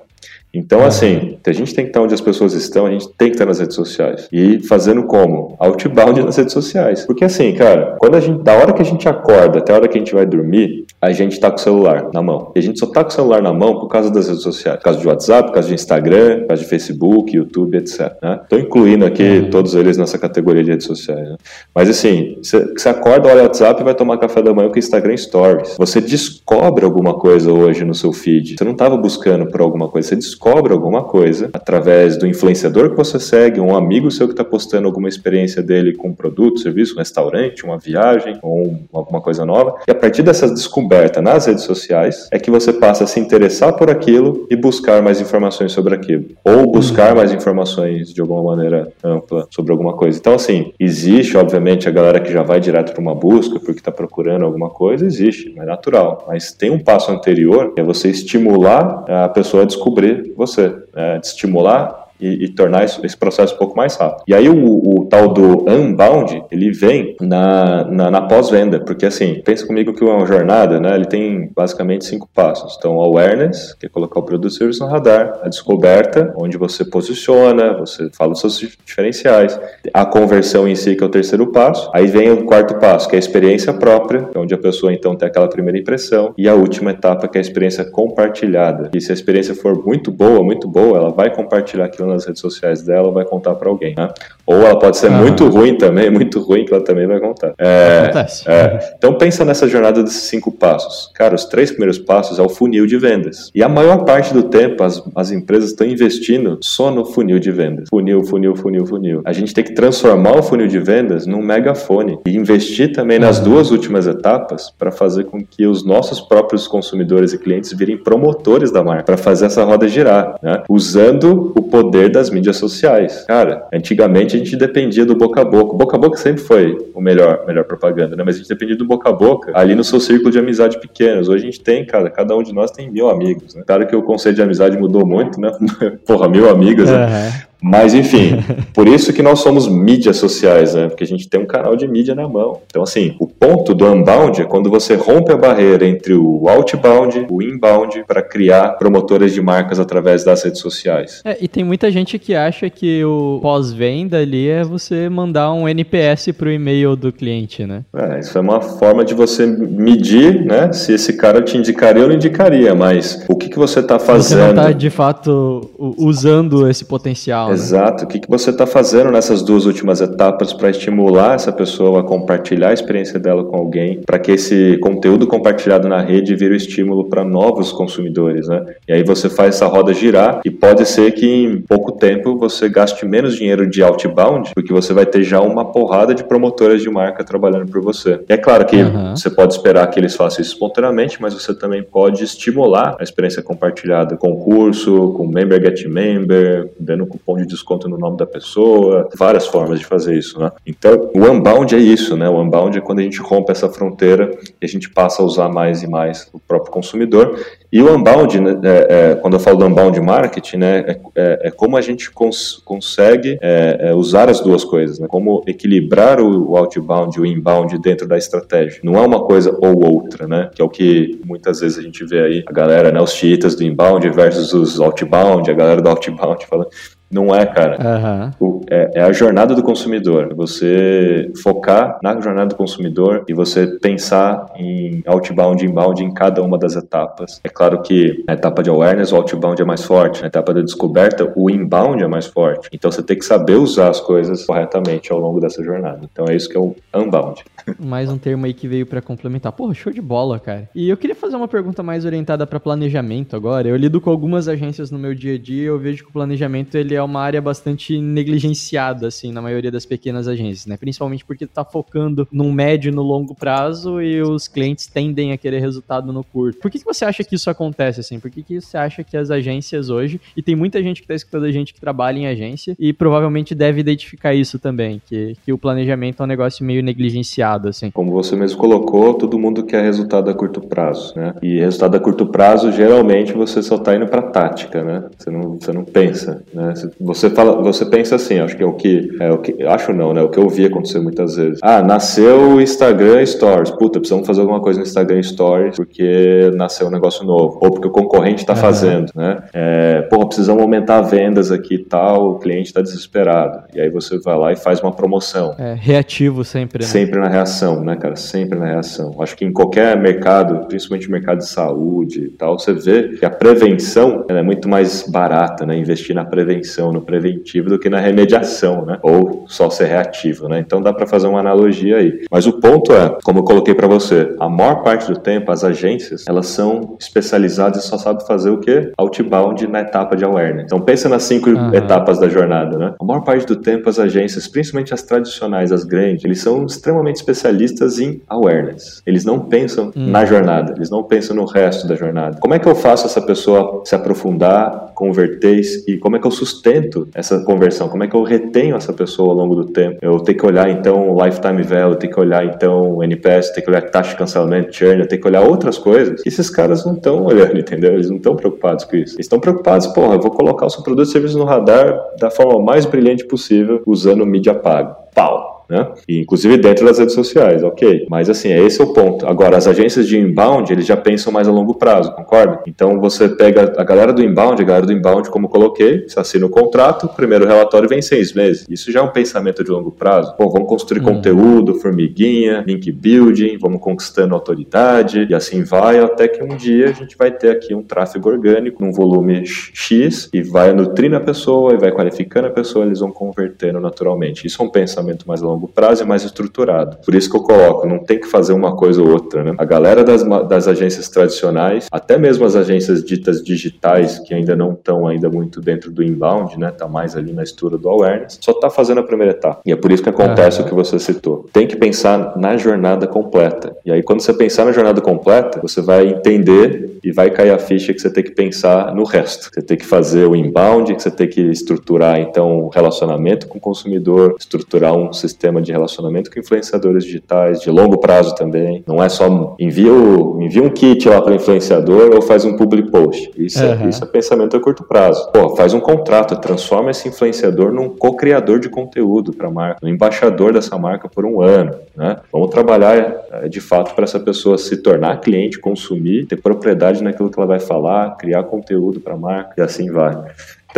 [0.58, 3.36] Então, assim, a gente tem que estar onde as pessoas estão, a gente tem que
[3.36, 4.28] estar nas redes sociais.
[4.32, 5.56] E fazendo como?
[5.60, 7.06] Outbound nas redes sociais.
[7.06, 9.88] Porque assim, cara, quando a gente, da hora que a gente acorda até a hora
[9.88, 12.52] que a gente vai dormir, a gente tá com o celular na mão.
[12.56, 14.78] E a gente só tá com o celular na mão por causa das redes sociais.
[14.78, 18.14] Por causa de WhatsApp, por causa de Instagram, por causa de Facebook, YouTube, etc.
[18.22, 18.40] Né?
[18.50, 21.30] Tô incluindo aqui todos eles nessa categoria de redes sociais.
[21.30, 21.36] Né?
[21.74, 24.76] Mas assim, você você acorda, olha o WhatsApp e vai tomar café da manhã com
[24.76, 25.76] o Instagram Stories.
[25.78, 28.56] Você descobre alguma coisa hoje no seu feed.
[28.58, 32.96] Você não estava buscando por alguma coisa, você descobre alguma coisa através do influenciador que
[32.96, 36.96] você segue, um amigo seu que está postando alguma experiência dele com um produto, serviço,
[36.96, 39.76] um restaurante, uma viagem ou um- alguma coisa nova.
[39.88, 43.74] E a partir dessa descoberta nas redes sociais é que você passa a se interessar
[43.76, 46.26] por aquilo e buscar mais informações sobre aquilo.
[46.44, 50.18] Ou buscar mais informações de alguma maneira ampla sobre alguma coisa.
[50.20, 53.92] Então, assim, existe, obviamente, a galera que já vai direto para uma busca porque está
[53.92, 56.26] procurando alguma coisa, existe, é natural.
[56.28, 61.20] Mas tem um passo anterior, é você estimular a pessoa a descobrir você, né?
[61.20, 64.24] de estimular e, e tornar isso- esse processo um pouco mais rápido.
[64.28, 64.56] E aí o,
[65.02, 70.04] o tal do unbound, ele vem na, na, na pós-venda, porque assim, pensa comigo que
[70.04, 72.76] uma jornada, né, ele tem basicamente cinco passos.
[72.78, 76.84] Então, awareness, que é colocar o produto e serviço no radar, a descoberta, onde você
[76.86, 79.60] posiciona, você fala os seus diferenciais,
[79.94, 83.16] a conversão em si, que é o terceiro passo, aí vem o quarto passo, que
[83.16, 86.54] é a experiência própria, é onde a pessoa então tem aquela primeira impressão, e a
[86.56, 88.90] última etapa, que é a experiência compartilhada.
[88.94, 92.26] E se a experiência for muito boa, muito boa, ela vai compartilhar aquilo fazendo nas
[92.26, 94.10] redes sociais dela vai contar para alguém, né?
[94.46, 97.54] Ou ela pode ser muito ruim também, muito ruim que ela também vai contar.
[97.58, 98.50] É, Acontece.
[98.50, 98.94] é.
[98.98, 101.12] Então pensa nessa jornada desses cinco passos.
[101.14, 103.52] Cara, os três primeiros passos é o funil de vendas.
[103.54, 107.52] E a maior parte do tempo as, as empresas estão investindo só no funil de
[107.52, 107.90] vendas.
[107.90, 109.22] Funil, funil, funil, funil.
[109.26, 113.40] A gente tem que transformar o funil de vendas num megafone e investir também nas
[113.40, 118.72] duas últimas etapas para fazer com que os nossos próprios consumidores e clientes virem promotores
[118.72, 120.64] da marca, para fazer essa roda girar, né?
[120.70, 123.26] usando o poder das mídias sociais.
[123.28, 125.76] Cara, antigamente a gente dependia do boca a boca.
[125.76, 128.24] Boca a boca sempre foi o melhor, melhor propaganda, né?
[128.24, 131.28] Mas a gente dependia do boca a boca ali no seu círculo de amizade pequenos.
[131.28, 133.64] Hoje a gente tem, cara, cada um de nós tem mil amigos, né?
[133.66, 135.52] Claro que o conceito de amizade mudou muito, né?
[136.06, 137.47] Porra, mil amigos, né?
[137.62, 138.38] Mas enfim,
[138.74, 140.88] por isso que nós somos mídias sociais, né?
[140.88, 142.62] Porque a gente tem um canal de mídia na mão.
[142.68, 147.26] Então, assim, o ponto do unbound é quando você rompe a barreira entre o outbound,
[147.30, 151.22] o inbound, para criar promotoras de marcas através das redes sociais.
[151.26, 155.68] É, e tem muita gente que acha que o pós-venda ali é você mandar um
[155.68, 157.84] NPS pro e-mail do cliente, né?
[157.96, 160.72] É, isso é uma forma de você medir, né?
[160.72, 164.06] Se esse cara te indicaria ou não indicaria, mas o que, que você está Você
[164.06, 164.56] fazendo?
[164.56, 167.47] não tá de fato usando esse potencial.
[167.48, 167.54] Né?
[167.54, 168.06] Exato.
[168.06, 172.04] O que, que você está fazendo nessas duas últimas etapas para estimular essa pessoa a
[172.04, 176.58] compartilhar a experiência dela com alguém, para que esse conteúdo compartilhado na rede vire um
[176.58, 178.66] estímulo para novos consumidores, né?
[178.88, 182.70] E aí você faz essa roda girar e pode ser que em pouco tempo você
[182.70, 186.90] gaste menos dinheiro de outbound, porque você vai ter já uma porrada de promotoras de
[186.90, 188.20] marca trabalhando por você.
[188.30, 189.16] E é claro que Aham.
[189.16, 193.42] você pode esperar que eles façam isso espontaneamente, mas você também pode estimular a experiência
[193.42, 199.08] compartilhada com curso, com member get member, dando cupom de desconto no nome da pessoa,
[199.18, 200.52] várias formas de fazer isso, né?
[200.66, 202.28] Então, o unbound é isso, né?
[202.30, 205.50] O unbound é quando a gente rompe essa fronteira e a gente passa a usar
[205.50, 207.40] mais e mais o próprio consumidor.
[207.72, 211.40] E o unbound, né, é, é, quando eu falo do unbound marketing, né, é, é-
[211.48, 215.08] é como a gente cons- consegue é, é, usar as duas coisas, né?
[215.10, 218.80] Como equilibrar o, o outbound e o inbound dentro da estratégia.
[218.84, 220.50] Não é uma coisa ou outra, né?
[220.56, 223.54] Que é o que muitas vezes a gente vê aí a galera, né, os chiitas
[223.56, 226.70] do inbound versus os outbound, a galera do outbound falando.
[227.10, 228.34] Não é, cara.
[228.40, 230.34] O- é, é a jornada do consumidor.
[230.36, 236.42] Você focar na jornada do consumidor e você pensar em outbound e inbound em cada
[236.44, 237.40] uma das etapas.
[237.44, 240.22] É claro que na etapa de awareness, o outbound é mais forte.
[240.22, 242.68] Na etapa da descoberta, o inbound é mais forte.
[242.74, 246.00] Então você tem que saber usar as coisas corretamente ao longo dessa jornada.
[246.12, 247.44] Então é isso que é o unbound.
[247.80, 249.52] Mais um termo aí que veio pra complementar.
[249.52, 250.70] Porra, show de bola, cara.
[250.76, 253.68] E eu queria fazer uma pergunta mais orientada pra planejamento agora.
[253.68, 256.14] Eu lido com algumas agências no meu dia a dia e eu vejo que o
[256.14, 260.78] planejamento ele é uma área bastante negligenciada, assim, na maioria das pequenas agências, né?
[260.78, 265.38] Principalmente porque tá focando num médio e no longo prazo e os clientes tendem a
[265.38, 266.60] querer resultado no curto.
[266.60, 268.20] Por que, que você acha que isso acontece, assim?
[268.20, 271.16] Por que, que você acha que as agências hoje, e tem muita gente que tá
[271.16, 275.54] escutando a gente que trabalha em agência e provavelmente deve identificar isso também, que, que
[275.54, 277.92] o planejamento é um negócio meio negligenciado, assim.
[277.92, 281.34] Como você mesmo colocou, todo mundo quer resultado a curto prazo, né?
[281.42, 285.06] E resultado a curto prazo, geralmente você só está indo para tática, né?
[285.18, 286.74] Você não, você não pensa, né?
[287.00, 290.14] Você fala, você pensa assim, acho que é o que, é o que, acho não,
[290.14, 290.22] né?
[290.22, 291.60] O que eu vi acontecer muitas vezes.
[291.62, 293.72] Ah, nasceu o Instagram Stories.
[293.72, 297.88] Puta, precisamos fazer alguma coisa no Instagram Stories porque nasceu um negócio novo ou porque
[297.88, 299.44] o concorrente está fazendo, né?
[299.54, 302.32] É, porra, precisamos aumentar vendas aqui e tal.
[302.32, 303.64] O cliente está desesperado.
[303.74, 305.56] E aí você vai lá e faz uma promoção.
[305.58, 306.86] É, reativo sempre, né?
[306.86, 308.16] Sempre na reação, né, cara?
[308.16, 309.16] Sempre na reação.
[309.20, 313.30] Acho que em qualquer mercado, principalmente mercado de saúde e tal, você vê que a
[313.30, 315.78] prevenção é muito mais barata, né?
[315.78, 319.00] Investir na prevenção, no preventivo, do que na remediação, né?
[319.02, 320.60] Ou só ser reativo, né?
[320.60, 322.26] Então dá para fazer uma analogia aí.
[322.32, 325.64] Mas o ponto é, como eu coloquei para você, a maior parte do tempo as
[325.64, 328.92] agências elas são especializadas e só sabem fazer o quê?
[328.98, 330.66] Outbound na etapa de awareness.
[330.66, 331.74] Então pensa nas cinco Aham.
[331.74, 332.94] etapas da jornada, né?
[333.00, 337.18] A maior parte do tempo as agências, principalmente as tradicionais, as grandes, eles são extremamente
[337.18, 339.02] especialistas em awareness.
[339.06, 342.38] Eles não pensam na jornada, eles não pensam no resto da jornada.
[342.40, 345.48] Como é que eu faço essa pessoa se aprofundar, converter
[345.88, 346.67] e como é que eu sustento
[347.14, 347.90] essa conversão?
[347.90, 349.98] Como é que eu retenho essa pessoa ao longo do tempo?
[350.02, 353.66] Eu tenho que olhar então o lifetime value, tenho que olhar então o NPS, tenho
[353.66, 356.86] que olhar taxa de cancelamento, churn, eu tenho que olhar outras coisas que esses caras
[356.86, 357.94] não estão olhando, entendeu?
[357.94, 359.16] Eles não estão preocupados com isso.
[359.16, 362.30] Eles estão preocupados, porra, eu vou colocar o seu produto e serviço no radar da
[362.30, 364.96] forma mais brilhante possível usando mídia paga.
[365.14, 365.57] Pau!
[365.70, 365.92] Né?
[366.08, 368.08] E, inclusive dentro das redes sociais, ok.
[368.10, 369.28] Mas assim, esse é o ponto.
[369.28, 372.62] Agora, as agências de inbound, eles já pensam mais a longo prazo, concorda?
[372.68, 376.20] Então você pega a galera do inbound, a galera do inbound, como eu coloquei, você
[376.20, 378.66] assina o contrato, o primeiro relatório vem seis meses.
[378.70, 380.36] Isso já é um pensamento de longo prazo.
[380.36, 381.16] Pô, vamos construir uhum.
[381.16, 386.94] conteúdo, formiguinha, link building, vamos conquistando autoridade, e assim vai, até que um dia a
[386.94, 391.74] gente vai ter aqui um tráfego orgânico num volume X e vai nutrindo a pessoa
[391.74, 394.46] e vai qualificando a pessoa, eles vão convertendo naturalmente.
[394.46, 396.98] Isso é um pensamento mais a longo prazo e mais estruturado.
[397.04, 399.56] Por isso que eu coloco, não tem que fazer uma coisa ou outra, né?
[399.58, 404.74] A galera das, das agências tradicionais, até mesmo as agências ditas digitais, que ainda não
[404.74, 406.72] estão ainda muito dentro do inbound, né?
[406.72, 409.62] Tá mais ali na estrutura do awareness, só tá fazendo a primeira etapa.
[409.66, 411.48] E é por isso que acontece o que você citou.
[411.52, 413.76] Tem que pensar na jornada completa.
[413.86, 417.60] E aí, quando você pensar na jornada completa, você vai entender e vai cair a
[417.60, 419.50] ficha que você tem que pensar no resto.
[419.54, 423.58] Você tem que fazer o inbound, que você tem que estruturar, então, o relacionamento com
[423.58, 428.84] o consumidor, estruturar um sistema de relacionamento com influenciadores digitais, de longo prazo também.
[428.88, 432.56] Não é só envia, o, envia um kit lá para o influenciador ou faz um
[432.56, 433.32] public post.
[433.38, 433.86] Isso, uhum.
[433.86, 435.32] é, isso é pensamento a curto prazo.
[435.32, 439.90] Pô, faz um contrato, transforma esse influenciador num co-criador de conteúdo para a marca, no
[439.90, 441.72] embaixador dessa marca por um ano.
[441.96, 442.18] Né?
[442.32, 447.30] Vamos trabalhar é, de fato para essa pessoa se tornar cliente, consumir, ter propriedade naquilo
[447.30, 450.16] que ela vai falar, criar conteúdo para a marca e assim vai.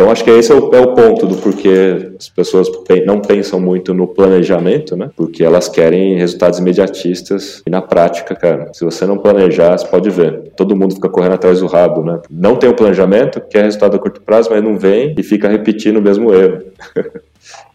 [0.00, 2.68] Então, acho que esse é o, é o, ponto do porquê as pessoas
[3.04, 5.10] não pensam muito no planejamento, né?
[5.14, 7.62] Porque elas querem resultados imediatistas.
[7.66, 10.52] E na prática, cara, se você não planejar, você pode ver.
[10.56, 12.18] Todo mundo fica correndo atrás do rabo, né?
[12.30, 15.98] Não tem o planejamento, quer resultado a curto prazo, mas não vem e fica repetindo
[15.98, 16.62] o mesmo erro.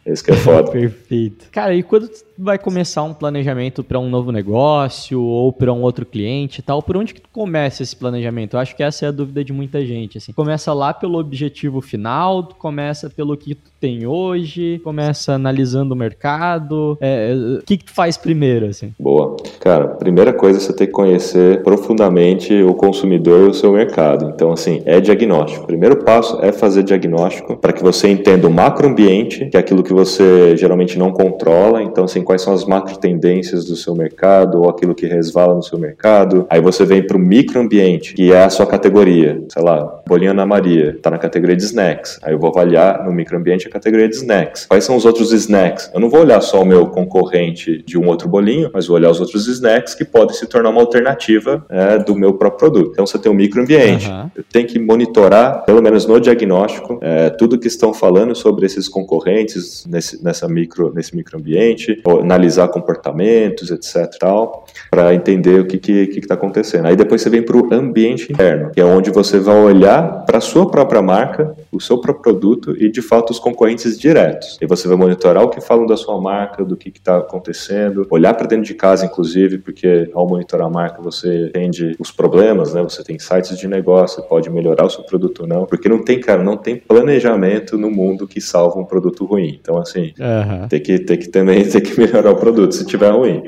[0.05, 0.69] Esse que é foda.
[0.71, 1.47] Perfeito.
[1.51, 6.05] Cara, e quando vai começar um planejamento para um novo negócio ou para um outro
[6.05, 8.55] cliente e tal, por onde que tu começa esse planejamento?
[8.55, 10.31] Eu acho que essa é a dúvida de muita gente, assim.
[10.31, 15.97] Começa lá pelo objetivo final, tu começa pelo que tu tem hoje, começa analisando o
[15.97, 18.93] mercado, é, o que que tu faz primeiro, assim?
[18.99, 19.35] Boa.
[19.59, 24.31] Cara, primeira coisa você tem que conhecer profundamente o consumidor e o seu mercado.
[24.33, 25.65] Então, assim, é diagnóstico.
[25.65, 29.93] primeiro passo é fazer diagnóstico para que você entenda o macroambiente, que é aquilo que
[29.93, 31.81] você geralmente não controla.
[31.81, 35.63] Então, assim, quais são as macro tendências do seu mercado ou aquilo que resvala no
[35.63, 36.45] seu mercado.
[36.49, 39.41] Aí você vem para o microambiente, que é a sua categoria.
[39.47, 42.19] Sei lá, bolinha Ana Maria, está na categoria de snacks.
[42.21, 44.65] Aí eu vou avaliar no microambiente a categoria de snacks.
[44.65, 45.89] Quais são os outros snacks?
[45.93, 49.09] Eu não vou olhar só o meu concorrente de um outro bolinho, mas vou olhar
[49.09, 52.91] os outros snacks que podem se tornar uma alternativa é, do meu próprio produto.
[52.91, 54.09] Então você tem um microambiente.
[54.09, 54.29] Uhum.
[54.35, 58.89] Eu tenho que monitorar, pelo menos no diagnóstico, é, tudo que estão falando sobre esses
[58.89, 59.44] concorrentes
[59.87, 64.09] nesse, nessa micro, nesse microambiente, analisar comportamentos, etc.
[64.19, 66.85] tal, para entender o que está que, que tá acontecendo.
[66.87, 70.37] Aí depois você vem para o ambiente interno, que é onde você vai olhar para
[70.37, 74.57] a sua própria marca, o seu próprio produto e de fato os concorrentes diretos.
[74.61, 78.33] E você vai monitorar o que falam da sua marca, do que está acontecendo, olhar
[78.33, 82.81] para dentro de casa, inclusive, porque ao monitorar a marca você entende os problemas, né?
[82.83, 86.19] Você tem sites de negócio, pode melhorar o seu produto ou não, porque não tem,
[86.19, 89.34] cara, não tem planejamento no mundo que salva um produto ruim.
[89.43, 90.67] Então, assim, uhum.
[90.67, 93.43] tem que, tem que também ter que melhorar o produto se tiver ruim.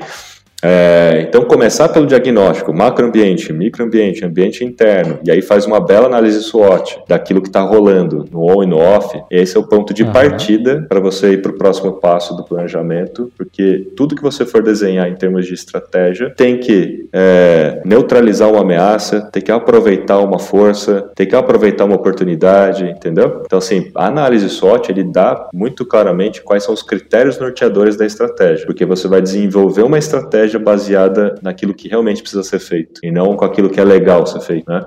[0.62, 6.42] É, então, começar pelo diagnóstico, macroambiente, microambiente, ambiente interno, e aí faz uma bela análise
[6.42, 9.20] SWOT daquilo que está rolando no on e no off.
[9.30, 10.12] Esse é o ponto de uhum.
[10.12, 14.62] partida para você ir para o próximo passo do planejamento, porque tudo que você for
[14.62, 20.38] desenhar em termos de estratégia tem que é, neutralizar uma ameaça, tem que aproveitar uma
[20.38, 23.42] força, tem que aproveitar uma oportunidade, entendeu?
[23.44, 28.04] Então, assim, a análise SWOT ele dá muito claramente quais são os critérios norteadores da
[28.04, 33.00] estratégia, porque você vai desenvolver uma estratégia estratégia baseada naquilo que realmente precisa ser feito
[33.04, 34.84] e não com aquilo que é legal ser feito, né?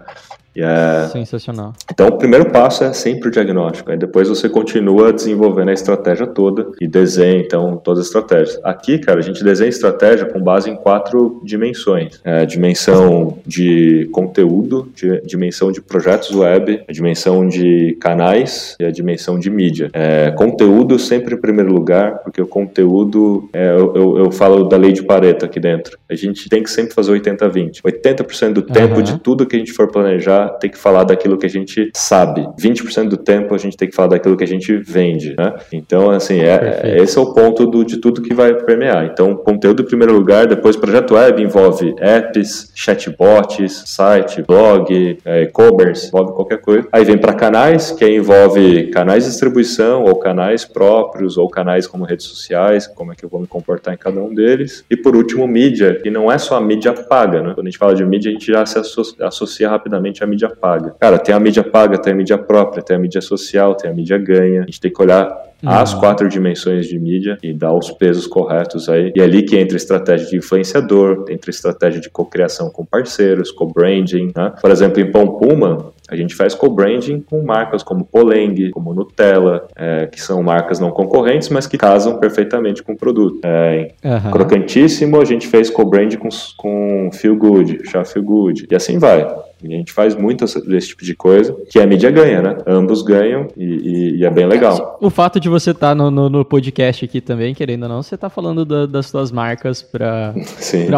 [0.56, 1.08] É...
[1.12, 1.74] Sensacional.
[1.92, 3.92] Então, o primeiro passo é sempre o diagnóstico.
[3.92, 8.60] Aí depois você continua desenvolvendo a estratégia toda e desenha, então, todas as estratégias.
[8.64, 14.92] Aqui, cara, a gente desenha estratégia com base em quatro dimensões: é, dimensão de conteúdo,
[14.96, 19.90] de, dimensão de projetos web, a dimensão de canais e a dimensão de mídia.
[19.94, 24.78] É, conteúdo sempre em primeiro lugar, porque o conteúdo, é, eu, eu, eu, falo da
[24.78, 25.98] lei de Pareto aqui dentro.
[26.10, 27.82] A gente tem que sempre fazer 80-20.
[27.82, 29.02] 80%, do tempo uhum.
[29.02, 32.48] de tudo que a gente for planejar tem que falar daquilo que a gente sabe.
[32.60, 35.54] 20% do tempo a gente tem que falar daquilo que a gente vende, né?
[35.72, 39.06] Então, assim, é, esse é o ponto do, de tudo que vai permear.
[39.06, 46.08] Então, conteúdo em primeiro lugar, depois projeto web envolve apps, chatbots, site, blog, é, e-commerce,
[46.08, 46.88] envolve qualquer coisa.
[46.92, 52.06] Aí vem para canais, que envolve canais de distribuição ou canais próprios ou canais como
[52.06, 54.86] redes sociais, como é que eu vou me comportar em cada um deles.
[54.90, 57.54] E por último, mídia, que não é só a mídia paga, né?
[57.54, 60.50] Quando a gente fala de mídia, a gente já se associa, associa rapidamente a mídia
[60.50, 60.96] paga.
[61.00, 63.94] Cara, tem a mídia paga, tem a mídia própria, tem a mídia social, tem a
[63.94, 64.62] mídia ganha.
[64.62, 68.90] A gente tem que olhar as quatro dimensões de mídia e dar os pesos corretos
[68.90, 69.12] aí.
[69.16, 74.32] E é ali que entra estratégia de influenciador, entra estratégia de cocriação com parceiros, co-branding.
[74.36, 74.54] Né?
[74.62, 79.68] Por exemplo, em Pão Puma, a gente faz co-branding com marcas como Poleng, como Nutella,
[79.76, 83.40] é, que são marcas não concorrentes, mas que casam perfeitamente com o produto.
[83.44, 84.32] É, Aham.
[84.32, 89.26] Crocantíssimo, a gente fez co-brand com, com Feel Good, Chá Feel Good, e assim vai.
[89.64, 92.58] E a gente faz muito desse tipo de coisa, que a mídia ganha, né?
[92.66, 94.98] Ambos ganham e, e- e é bem legal.
[95.00, 98.18] O fato de você estar no, no, no podcast aqui também, querendo ou não, você
[98.18, 100.34] tá falando da- das suas marcas pra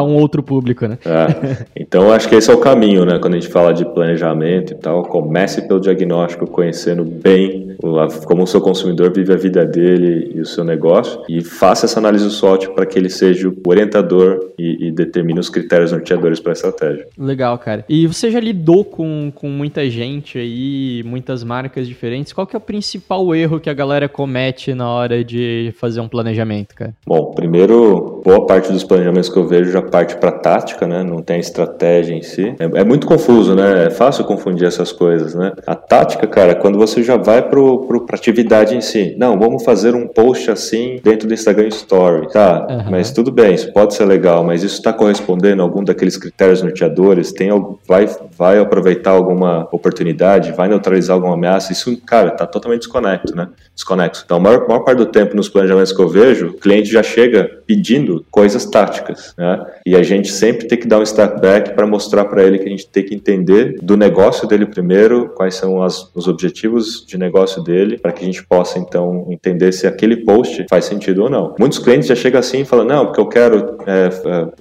[0.01, 0.97] um outro público, né?
[1.05, 1.65] É.
[1.75, 3.19] Então, acho que esse é o caminho, né?
[3.19, 7.72] Quando a gente fala de planejamento e tal, comece pelo diagnóstico, conhecendo bem
[8.25, 11.99] como o seu consumidor vive a vida dele e o seu negócio, e faça essa
[11.99, 16.51] análise SWOT para que ele seja o orientador e, e determine os critérios norteadores para
[16.51, 17.07] a estratégia.
[17.17, 17.85] Legal, cara.
[17.87, 22.33] E você já lidou com, com muita gente aí, muitas marcas diferentes.
[22.33, 26.07] Qual que é o principal erro que a galera comete na hora de fazer um
[26.07, 26.93] planejamento, cara?
[27.05, 31.03] Bom, primeiro, boa parte dos planejamentos que eu vejo já parte para tática, né?
[31.03, 32.55] Não tem estratégia em si.
[32.59, 33.85] É, é muito confuso, né?
[33.87, 35.53] É fácil confundir essas coisas, né?
[35.65, 39.15] A tática, cara, é quando você já vai pro, pro, pra atividade em si.
[39.17, 42.29] Não, vamos fazer um post assim dentro do Instagram Story.
[42.31, 42.91] Tá, Aham.
[42.91, 46.61] mas tudo bem, isso pode ser legal, mas isso está correspondendo a algum daqueles critérios
[46.61, 47.31] norteadores?
[47.31, 47.49] Tem,
[47.87, 48.07] vai,
[48.37, 50.51] vai aproveitar alguma oportunidade?
[50.51, 51.71] Vai neutralizar alguma ameaça?
[51.71, 53.49] Isso, cara, tá totalmente desconecto, né?
[53.75, 54.23] Desconexo.
[54.25, 57.03] Então, a maior, maior parte do tempo nos planejamentos que eu vejo, o cliente já
[57.03, 59.65] chega pedindo coisas táticas, né?
[59.85, 62.65] E a gente sempre tem que dar um step back para mostrar para ele que
[62.65, 67.17] a gente tem que entender do negócio dele primeiro, quais são as- os objetivos de
[67.17, 71.29] negócio dele, para que a gente possa então entender se aquele post faz sentido ou
[71.29, 71.55] não.
[71.59, 74.09] Muitos clientes já chegam assim e falam: não, porque eu quero é,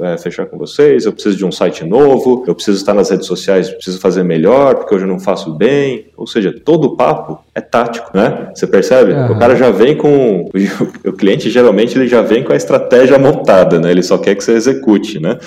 [0.03, 3.11] é, é, fechar com vocês, eu preciso de um site novo, eu preciso estar nas
[3.11, 6.07] redes sociais, preciso fazer melhor, porque hoje eu não faço bem.
[6.16, 8.51] Ou seja, todo o papo é tático, né?
[8.55, 9.12] Você percebe?
[9.12, 9.32] Aham.
[9.34, 10.51] O cara já vem com.
[11.05, 13.90] O cliente geralmente ele já vem com a estratégia montada, né?
[13.90, 15.38] Ele só quer que você execute, né?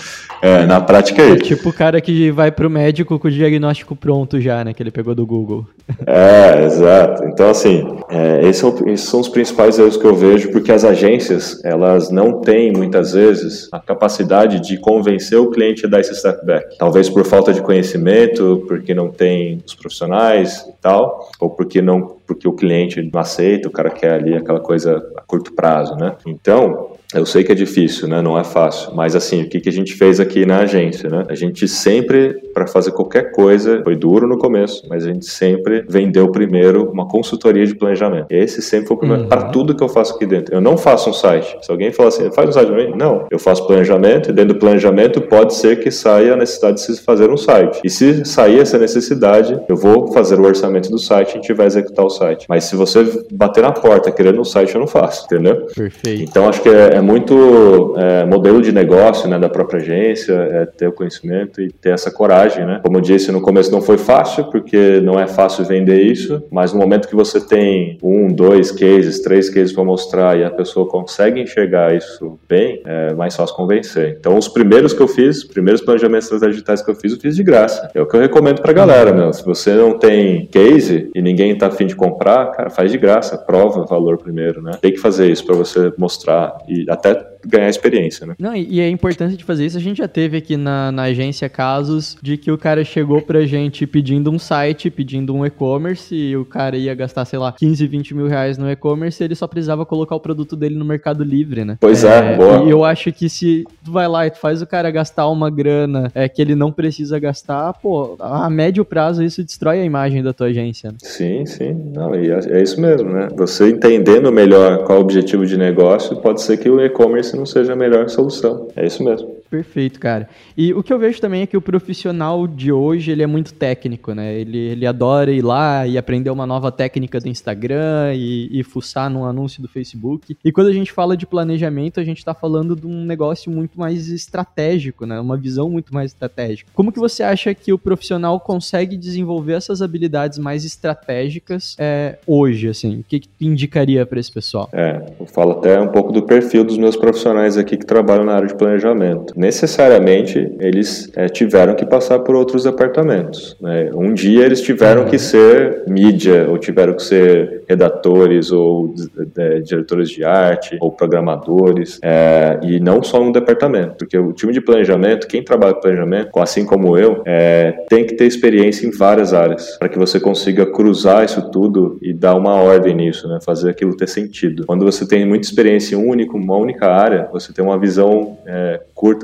[0.41, 1.43] É, na prática é É isso.
[1.45, 4.73] tipo o cara que vai pro médico com o diagnóstico pronto já, né?
[4.73, 5.65] Que ele pegou do Google.
[6.05, 7.23] É, exato.
[7.35, 10.85] Então, assim, é, esses, são, esses são os principais erros que eu vejo, porque as
[10.85, 16.15] agências, elas não têm, muitas vezes, a capacidade de convencer o cliente a dar esse
[16.15, 16.77] step back.
[16.77, 22.15] Talvez por falta de conhecimento, porque não tem os profissionais e tal, ou porque não
[22.25, 26.15] porque o cliente não aceita, o cara quer ali aquela coisa a curto prazo, né?
[26.25, 28.21] Então, eu sei que é difícil, né?
[28.21, 28.93] Não é fácil.
[28.93, 31.23] Mas assim, o que, que a gente fez aqui na agência, né?
[31.29, 35.85] A gente sempre, para fazer qualquer coisa, foi duro no começo, mas a gente sempre
[35.87, 38.27] vendeu primeiro uma consultoria de planejamento.
[38.29, 39.23] Esse sempre foi o primeiro.
[39.23, 39.29] Uhum.
[39.29, 40.53] Para tudo que eu faço aqui dentro.
[40.53, 41.57] Eu não faço um site.
[41.61, 42.93] Se alguém falar assim, faz um site pra mim?
[42.97, 43.27] Não.
[43.31, 47.01] Eu faço planejamento e dentro do planejamento pode ser que saia a necessidade de se
[47.01, 47.79] fazer um site.
[47.83, 51.53] E se sair essa necessidade, eu vou fazer o orçamento do site e a gente
[51.53, 52.45] vai executar o site.
[52.49, 55.67] Mas se você bater na porta querendo um site, eu não faço, entendeu?
[55.75, 56.23] Perfeito.
[56.23, 60.65] Então acho que é, é muito é, modelo de negócio né, da própria agência, é
[60.65, 62.79] ter o conhecimento e ter essa coragem, né?
[62.83, 66.73] Como eu disse no começo, não foi fácil porque não é fácil vender isso, mas
[66.73, 70.87] no momento que você tem um, dois cases, três cases para mostrar e a pessoa
[70.87, 74.17] consegue enxergar isso bem, é mais fácil convencer.
[74.19, 77.35] Então os primeiros que eu fiz, os primeiros planejamentos digitais que eu fiz, eu fiz
[77.35, 77.89] de graça.
[77.93, 79.31] É o que eu recomendo pra galera, meu.
[79.33, 83.37] Se você não tem case e ninguém tá afim de comprar, cara, faz de graça,
[83.37, 84.71] prova valor primeiro, né?
[84.79, 87.15] Tem que fazer isso para você mostrar e até
[87.47, 88.35] ganhar experiência, né?
[88.37, 91.03] Não, e e a importância de fazer isso, a gente já teve aqui na, na
[91.03, 96.13] agência casos de que o cara chegou pra gente pedindo um site, pedindo um e-commerce,
[96.13, 99.35] e o cara ia gastar, sei lá, 15, 20 mil reais no e-commerce, e ele
[99.35, 101.77] só precisava colocar o produto dele no Mercado Livre, né?
[101.79, 102.63] Pois é, boa.
[102.63, 105.49] E eu acho que se tu vai lá e tu faz o cara gastar uma
[105.49, 110.21] grana é, que ele não precisa gastar, pô, a médio prazo isso destrói a imagem
[110.21, 110.91] da tua agência.
[110.91, 110.97] né?
[111.01, 111.73] Sim, sim.
[111.93, 113.29] Não, e é, é isso mesmo, né?
[113.37, 117.45] Você entendendo melhor qual é o objetivo de negócio, pode ser que o e-commerce não
[117.45, 118.67] seja a melhor solução.
[118.75, 119.35] É isso mesmo.
[119.49, 120.27] Perfeito, cara.
[120.57, 123.53] E o que eu vejo também é que o profissional de hoje, ele é muito
[123.53, 124.33] técnico, né?
[124.33, 129.09] Ele, ele adora ir lá e aprender uma nova técnica do Instagram e, e fuçar
[129.09, 130.35] num anúncio do Facebook.
[130.43, 133.79] E quando a gente fala de planejamento, a gente tá falando de um negócio muito
[133.79, 135.19] mais estratégico, né?
[135.19, 136.69] Uma visão muito mais estratégica.
[136.73, 142.67] Como que você acha que o profissional consegue desenvolver essas habilidades mais estratégicas é, hoje,
[142.67, 142.99] assim?
[142.99, 144.69] O que, que tu indicaria para esse pessoal?
[144.73, 148.33] É, eu falo até um pouco do perfil dos meus profissionais aqui que trabalham na
[148.33, 149.34] área de planejamento.
[149.35, 153.55] Necessariamente eles é, tiveram que passar por outros departamentos.
[153.59, 153.89] Né?
[153.93, 158.93] Um dia eles tiveram que ser mídia, ou tiveram que ser redatores, ou
[159.37, 164.53] é, diretores de arte, ou programadores, é, e não só um departamento, porque o time
[164.53, 168.91] de planejamento, quem trabalha com planejamento, assim como eu, é, tem que ter experiência em
[168.91, 173.39] várias áreas, para que você consiga cruzar isso tudo e dar uma ordem nisso, né?
[173.43, 174.65] fazer aquilo ter sentido.
[174.65, 178.37] Quando você tem muita experiência em um único, uma única área, você tem uma visão
[178.45, 178.79] é,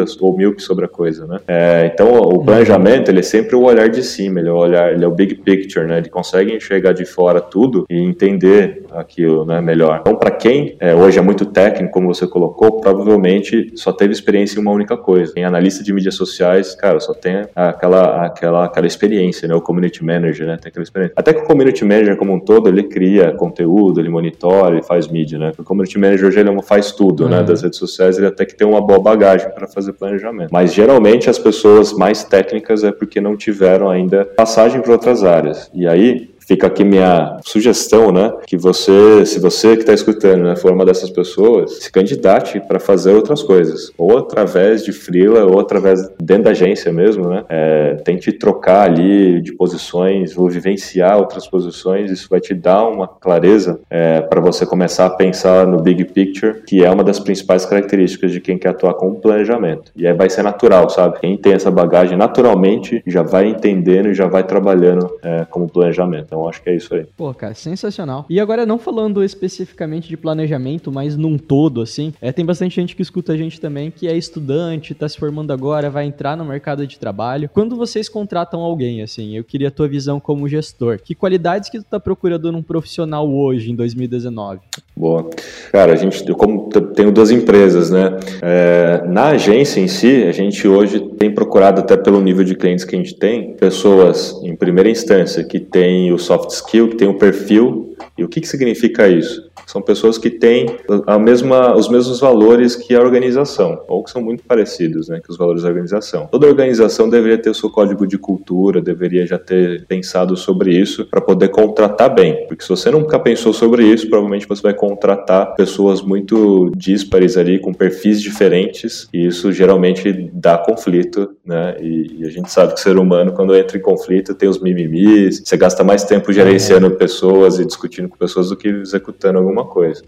[0.05, 1.25] curta ou míope sobre a coisa.
[1.25, 1.39] Né?
[1.47, 4.91] É, então, o planejamento ele é sempre o olhar de cima, ele é o olhar,
[4.93, 5.97] ele é o big picture, né?
[5.97, 9.99] ele consegue enxergar de fora tudo e entender aquilo né, melhor.
[10.01, 14.57] Então, para quem é, hoje é muito técnico, como você colocou, provavelmente só teve experiência
[14.57, 15.33] em uma única coisa.
[15.35, 19.55] Em analista de mídias sociais, cara, só tem aquela, aquela, aquela experiência, né?
[19.55, 20.57] O community manager, né?
[20.57, 21.13] Tem aquela experiência.
[21.15, 25.07] Até que o community manager como um todo, ele cria conteúdo, ele monitora, ele faz
[25.07, 25.51] mídia, né?
[25.57, 27.29] O community manager hoje ele faz tudo, uhum.
[27.29, 27.43] né?
[27.43, 30.49] Das redes sociais, ele até que tem uma boa bagagem para fazer planejamento.
[30.51, 35.69] Mas geralmente as pessoas mais técnicas é porque não tiveram ainda passagem para outras áreas.
[35.73, 38.33] E aí, fica aqui minha sugestão, né?
[38.45, 42.77] Que você, se você que está escutando, né, for uma dessas pessoas, se candidate para
[42.77, 47.45] fazer outras coisas, ou através de freela, ou através dentro da agência mesmo, né?
[47.47, 52.11] É, tente trocar ali de posições, ou vivenciar outras posições.
[52.11, 56.63] Isso vai te dar uma clareza é, para você começar a pensar no big picture,
[56.67, 59.89] que é uma das principais características de quem quer atuar com planejamento.
[59.95, 61.19] E aí vai ser natural, sabe?
[61.21, 66.25] Quem tem essa bagagem naturalmente já vai entendendo e já vai trabalhando é, como planejamento.
[66.25, 67.05] Então, então acho que é isso aí.
[67.15, 68.25] Pô, cara, sensacional.
[68.29, 72.95] E agora, não falando especificamente de planejamento, mas num todo, assim, é, tem bastante gente
[72.95, 76.45] que escuta a gente também que é estudante, tá se formando agora, vai entrar no
[76.45, 77.49] mercado de trabalho.
[77.53, 80.99] Quando vocês contratam alguém, assim, eu queria a tua visão como gestor.
[81.03, 84.61] Que qualidades que tu tá procurando num profissional hoje, em 2019?
[84.95, 85.29] Boa.
[85.71, 88.17] Cara, a gente, eu como tenho duas empresas, né?
[88.41, 92.85] É, na agência em si, a gente hoje tem procurado, até pelo nível de clientes
[92.85, 97.09] que a gente tem, pessoas, em primeira instância, que têm o soft skill, que têm
[97.09, 97.95] o perfil.
[98.21, 99.49] E o que, que significa isso?
[99.65, 100.67] São pessoas que têm
[101.07, 105.31] a mesma, os mesmos valores que a organização, ou que são muito parecidos, né, que
[105.31, 106.27] os valores da organização.
[106.27, 111.05] Toda organização deveria ter o seu código de cultura, deveria já ter pensado sobre isso
[111.05, 112.45] para poder contratar bem.
[112.47, 117.57] Porque se você nunca pensou sobre isso, provavelmente você vai contratar pessoas muito díspares ali,
[117.57, 121.75] com perfis diferentes, e isso geralmente dá conflito, né?
[121.81, 124.61] E, e a gente sabe que o ser humano, quando entra em conflito, tem os
[124.61, 130.03] mimimis, você gasta mais tempo gerenciando pessoas e discutindo pessoas do que executando alguma coisa.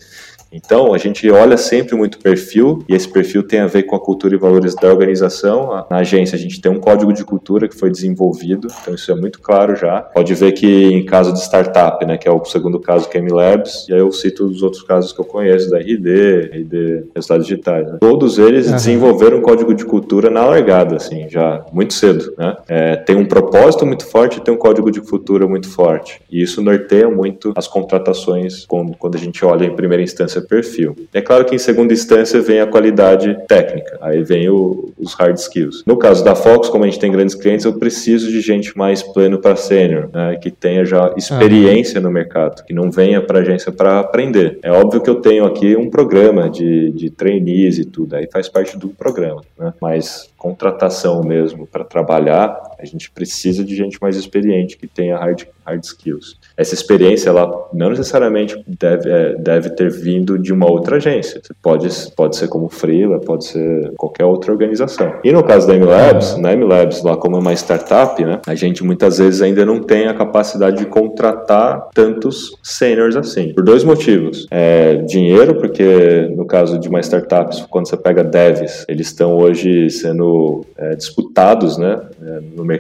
[0.54, 4.00] Então, a gente olha sempre muito perfil, e esse perfil tem a ver com a
[4.00, 5.86] cultura e valores da organização.
[5.90, 9.16] Na agência, a gente tem um código de cultura que foi desenvolvido, então isso é
[9.16, 10.02] muito claro já.
[10.02, 13.22] Pode ver que em caso de startup, né, que é o segundo caso que é
[13.22, 17.48] MLabs, e aí eu cito os outros casos que eu conheço, da RD, RD Resultados
[17.48, 17.88] Digitais.
[17.88, 17.98] Né?
[18.00, 18.76] Todos eles uhum.
[18.76, 22.32] desenvolveram um código de cultura na largada, assim, já muito cedo.
[22.38, 22.56] Né?
[22.68, 26.22] É, tem um propósito muito forte e tem um código de cultura muito forte.
[26.32, 30.96] E isso norteia muito as contratações quando, quando a gente olha em primeira instância perfil.
[31.14, 35.38] É claro que em segunda instância vem a qualidade técnica, aí vem o, os hard
[35.38, 35.84] skills.
[35.86, 39.04] No caso da Fox, como a gente tem grandes clientes, eu preciso de gente mais
[39.04, 43.72] pleno para sênior, né, que tenha já experiência no mercado, que não venha para agência
[43.72, 44.60] para aprender.
[44.64, 48.48] É óbvio que eu tenho aqui um programa de, de trainees e tudo, aí faz
[48.50, 54.18] parte do programa, né, mas contratação mesmo para trabalhar, a gente precisa de gente mais
[54.18, 56.38] experiente, que tenha hard, hard skills.
[56.58, 61.42] Essa experiência, ela não necessariamente deve, é, deve ter vindo de uma outra agência.
[61.62, 65.14] Pode, pode ser como Freela, pode ser qualquer outra organização.
[65.24, 68.84] E no caso da MLabs, na MLabs, lá como é uma startup, né, a gente
[68.84, 73.54] muitas vezes ainda não tem a capacidade de contratar tantos seniors assim.
[73.54, 74.46] Por dois motivos.
[74.52, 79.90] É, dinheiro, porque no caso de uma startup, quando você pega devs, eles estão hoje
[79.90, 82.73] sendo é, disputados né, é, no mercado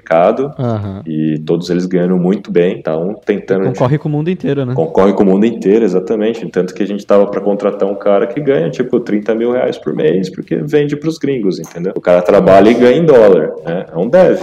[0.57, 1.01] uhum.
[1.05, 2.81] e todos eles ganhando muito bem.
[2.81, 3.65] Tá um tentando.
[3.65, 4.73] E concorre com o mundo inteiro, né?
[4.73, 6.47] Concorre com o mundo inteiro, exatamente.
[6.49, 9.77] Tanto que a gente tava para contratar um cara que ganha tipo 30 mil reais
[9.77, 11.93] por mês, porque vende para os gringos, entendeu?
[11.95, 13.53] O cara trabalha e ganha em dólar.
[13.65, 13.85] Né?
[13.91, 14.39] É um dev.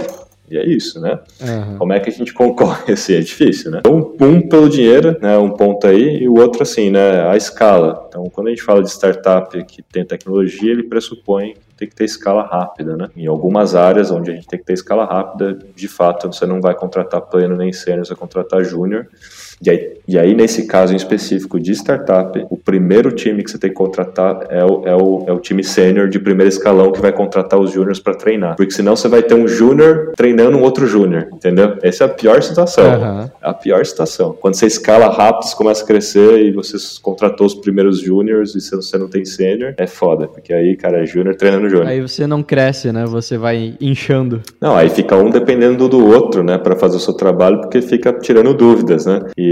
[0.51, 1.17] E é isso, né?
[1.39, 1.77] Uhum.
[1.77, 3.13] Como é que a gente concorre assim?
[3.13, 3.79] É difícil, né?
[3.79, 5.37] Então, um pelo dinheiro, né?
[5.37, 7.25] Um ponto aí, e o outro assim, né?
[7.29, 8.05] A escala.
[8.09, 12.05] Então, quando a gente fala de startup que tem tecnologia, ele pressupõe tem que ter
[12.05, 13.09] escala rápida, né?
[13.15, 16.61] Em algumas áreas onde a gente tem que ter escala rápida, de fato, você não
[16.61, 19.07] vai contratar pleno nem sênior, você vai contratar júnior.
[19.63, 23.57] E aí, e aí, nesse caso em específico de startup, o primeiro time que você
[23.57, 26.99] tem que contratar é o, é o, é o time sênior de primeiro escalão que
[26.99, 28.55] vai contratar os júniors para treinar.
[28.55, 31.77] Porque senão você vai ter um júnior treinando um outro júnior, entendeu?
[31.81, 32.85] Essa é a pior situação.
[32.85, 33.29] Uhum.
[33.41, 34.35] A pior situação.
[34.39, 38.59] Quando você escala rápido, você começa a crescer e você contratou os primeiros júniors e
[38.59, 40.27] você não tem sênior, é foda.
[40.27, 41.87] Porque aí, cara, é júnior treinando Júnior.
[41.87, 43.05] Aí você não cresce, né?
[43.05, 44.41] Você vai inchando.
[44.59, 48.11] Não, aí fica um dependendo do outro, né, para fazer o seu trabalho, porque fica
[48.13, 49.21] tirando dúvidas, né?
[49.37, 49.50] E,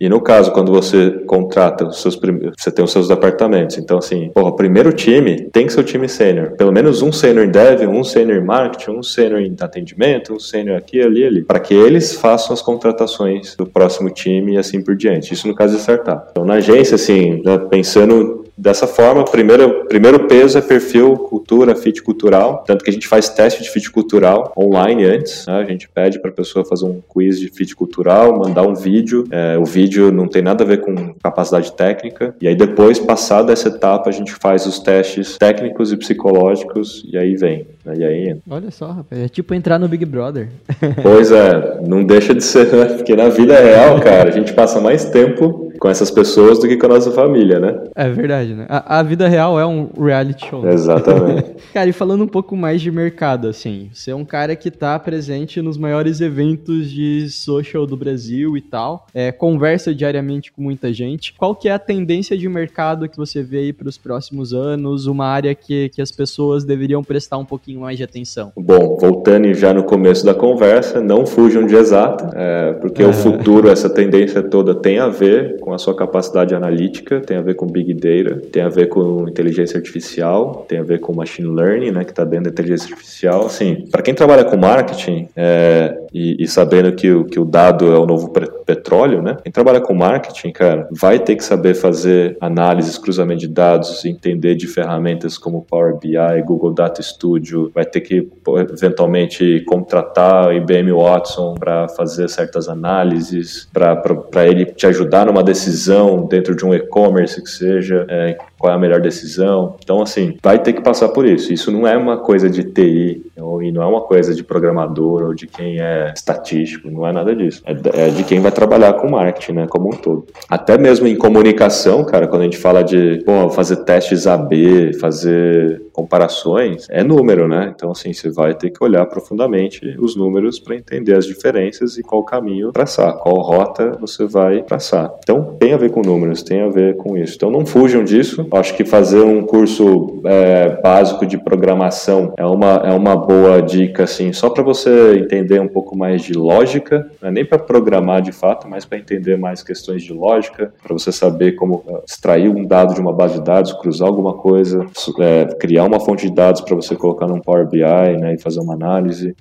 [0.00, 3.78] e no caso, quando você contrata os seus você tem os seus departamentos.
[3.78, 6.52] Então, assim, porra, o primeiro time tem que ser o time sênior.
[6.56, 10.40] Pelo menos um sênior em dev, um sênior em marketing, um sênior em atendimento, um
[10.40, 11.44] sênior aqui, ali, ali.
[11.44, 15.34] Para que eles façam as contratações do próximo time e assim por diante.
[15.34, 16.28] Isso no caso de startup.
[16.30, 22.02] Então, na agência, assim, né, pensando Dessa forma, primeiro, primeiro peso é perfil, cultura, fit
[22.02, 22.64] cultural.
[22.66, 25.46] Tanto que a gente faz teste de fit cultural online antes.
[25.46, 25.58] Né?
[25.58, 29.24] A gente pede para a pessoa fazer um quiz de fit cultural, mandar um vídeo.
[29.30, 32.34] É, o vídeo não tem nada a ver com capacidade técnica.
[32.40, 37.06] E aí, depois, passada essa etapa, a gente faz os testes técnicos e psicológicos.
[37.12, 37.66] E aí vem.
[37.94, 38.36] E aí.
[38.48, 39.20] Olha só, rapaz.
[39.22, 40.48] É tipo entrar no Big Brother.
[41.02, 42.84] Pois é, não deixa de ser, né?
[42.96, 46.76] Porque na vida real, cara, a gente passa mais tempo com essas pessoas do que
[46.76, 47.84] com a nossa família, né?
[47.94, 48.66] É verdade, né?
[48.68, 50.62] A, a vida real é um reality show.
[50.62, 50.72] né?
[50.74, 51.54] Exatamente.
[51.72, 54.98] Cara, e falando um pouco mais de mercado, assim, você é um cara que tá
[54.98, 60.92] presente nos maiores eventos de social do Brasil e tal, é, conversa diariamente com muita
[60.92, 61.34] gente.
[61.34, 65.06] Qual que é a tendência de mercado que você vê aí para os próximos anos?
[65.06, 68.52] Uma área que, que as pessoas deveriam prestar um pouquinho mais de atenção?
[68.56, 73.68] Bom, voltando já no começo da conversa, não fujam de exato, é, porque o futuro,
[73.68, 77.66] essa tendência toda tem a ver com a sua capacidade analítica, tem a ver com
[77.66, 82.04] Big Data, tem a ver com inteligência artificial, tem a ver com Machine Learning, né,
[82.04, 83.46] que está dentro da inteligência artificial.
[83.46, 87.92] Assim, para quem trabalha com marketing é, e, e sabendo que o, que o dado
[87.92, 88.32] é o novo
[88.64, 93.48] petróleo, né, quem trabalha com marketing, cara, vai ter que saber fazer análises, cruzamento de
[93.48, 98.28] dados, entender de ferramentas como Power BI, Google Data Studio, vai ter que
[98.72, 106.54] eventualmente contratar IBM Watson para fazer certas análises, para ele te ajudar numa decisão dentro
[106.54, 109.76] de um e-commerce que seja, é, qual é a melhor decisão.
[109.82, 111.52] Então, assim, vai ter que passar por isso.
[111.52, 113.22] Isso não é uma coisa de TI,
[113.62, 117.34] e não é uma coisa de programador ou de quem é estatístico, não é nada
[117.34, 117.62] disso.
[117.64, 120.26] É, é de quem vai trabalhar com marketing, né, como um todo.
[120.48, 125.82] Até mesmo em comunicação, cara, quando a gente fala de pô, fazer testes AB, fazer
[125.92, 127.55] comparações, é número, né?
[127.64, 132.02] Então, assim, você vai ter que olhar profundamente os números para entender as diferenças e
[132.02, 135.12] qual caminho traçar, qual rota você vai traçar.
[135.18, 137.34] Então, tem a ver com números, tem a ver com isso.
[137.36, 138.46] Então, não fujam disso.
[138.52, 144.04] Acho que fazer um curso é, básico de programação é uma, é uma boa dica,
[144.04, 148.22] assim, só para você entender um pouco mais de lógica, não é nem para programar
[148.22, 152.48] de fato, mas para entender mais questões de lógica, para você saber como é, extrair
[152.48, 154.86] um dado de uma base de dados, cruzar alguma coisa,
[155.20, 157.80] é, criar uma fonte de dados para você colocar num Power BI
[158.18, 159.34] né, e fazer uma análise.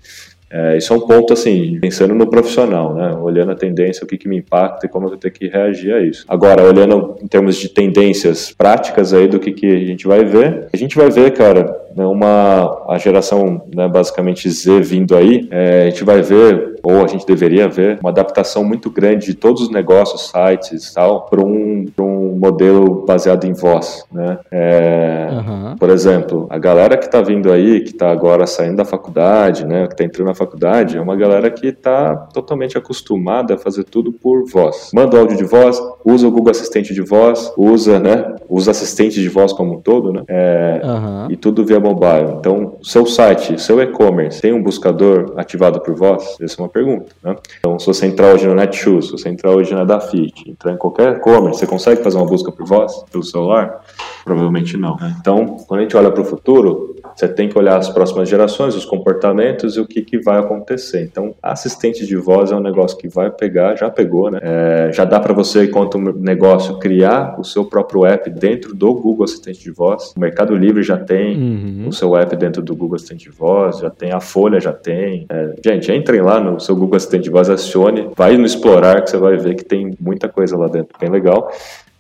[0.49, 3.13] É, isso é um ponto, assim, pensando no profissional, né?
[3.15, 5.93] Olhando a tendência, o que, que me impacta e como eu vou ter que reagir
[5.93, 6.23] a isso.
[6.29, 10.67] Agora, olhando em termos de tendências práticas aí do que, que a gente vai ver,
[10.71, 15.83] a gente vai ver, cara, né, uma, a geração, né, basicamente Z vindo aí, é,
[15.83, 19.63] a gente vai ver, ou a gente deveria ver, uma adaptação muito grande de todos
[19.63, 24.37] os negócios, sites e tal, para um, pra um modelo baseado em voz, né?
[24.51, 25.75] É, Aham.
[25.79, 29.87] por exemplo, a galera que está vindo aí, que está agora saindo da faculdade, né,
[29.87, 34.11] que está entrando na faculdade, é uma galera que está totalmente acostumada a fazer tudo
[34.11, 34.91] por voz.
[34.93, 39.29] Manda áudio de voz, usa o Google Assistente de voz, usa, né, os assistentes de
[39.29, 41.27] voz como um todo, né, é, Aham.
[41.29, 42.35] e tudo via mobile.
[42.39, 46.37] Então, seu site, seu e-commerce, tem um buscador ativado por voz?
[46.41, 47.33] Essa é uma pergunta, né?
[47.59, 50.77] Então, se você entrar hoje no Netshoes, se você entrar hoje na Dafit, entrar em
[50.77, 53.81] qualquer e-commerce, você consegue fazer uma busca por voz pelo celular?
[54.25, 54.97] Provavelmente não.
[55.21, 58.75] Então, quando a gente olha para o futuro, você tem que olhar as próximas gerações,
[58.75, 61.01] os comportamentos e o que, que vai acontecer.
[61.03, 64.39] Então, assistente de voz é um negócio que vai pegar, já pegou, né?
[64.41, 69.23] É, já dá para você, enquanto negócio, criar o seu próprio app dentro do Google
[69.23, 70.13] Assistente de Voz.
[70.15, 71.87] O Mercado Livre já tem Uhum.
[71.87, 75.25] o seu app dentro do Google Assistente de Voz, já tem a Folha, já tem.
[75.29, 79.09] É, gente, entrem lá no seu Google Assistente de Voz, acione, vai no Explorar que
[79.09, 81.51] você vai ver que tem muita coisa lá dentro, bem legal.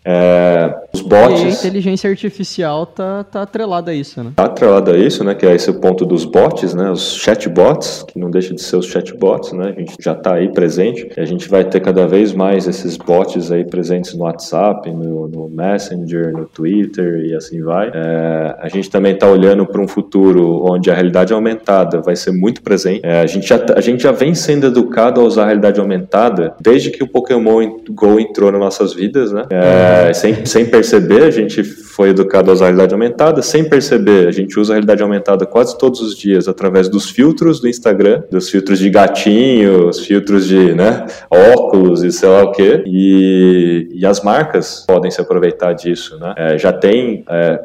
[0.05, 1.65] É, os E a bots.
[1.65, 4.31] inteligência artificial tá, tá atrelada a isso, né?
[4.35, 5.33] Tá atrelado a isso, né?
[5.33, 6.91] Que é esse ponto dos bots, né?
[6.91, 9.73] Os chatbots, que não deixa de ser os chatbots, né?
[9.75, 11.09] A gente já está aí presente.
[11.17, 15.27] E a gente vai ter cada vez mais esses bots aí presentes no WhatsApp, no,
[15.27, 17.91] no Messenger, no Twitter e assim vai.
[17.93, 22.31] É, a gente também está olhando para um futuro onde a realidade aumentada vai ser
[22.31, 23.01] muito presente.
[23.03, 26.53] É, a, gente já, a gente já vem sendo educado a usar a realidade aumentada
[26.61, 29.43] desde que o Pokémon Go entrou nas nossas vidas, né?
[29.49, 31.63] É, É, sem, sem perceber, a gente
[31.95, 33.41] foi educado a usar a realidade aumentada.
[33.41, 37.61] Sem perceber, a gente usa a realidade aumentada quase todos os dias através dos filtros
[37.61, 42.51] do Instagram, dos filtros de gatinho, os filtros de né, óculos e sei lá o
[42.51, 42.83] quê.
[42.85, 46.19] E, as marcas podem se aproveitar disso.
[46.19, 46.33] Né?
[46.37, 47.63] É, já tem é,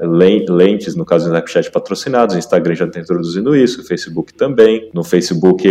[0.48, 2.34] lentes, no caso do Snapchat, patrocinados.
[2.34, 4.88] O Instagram já está introduzindo isso, o Facebook também.
[4.94, 5.68] No Facebook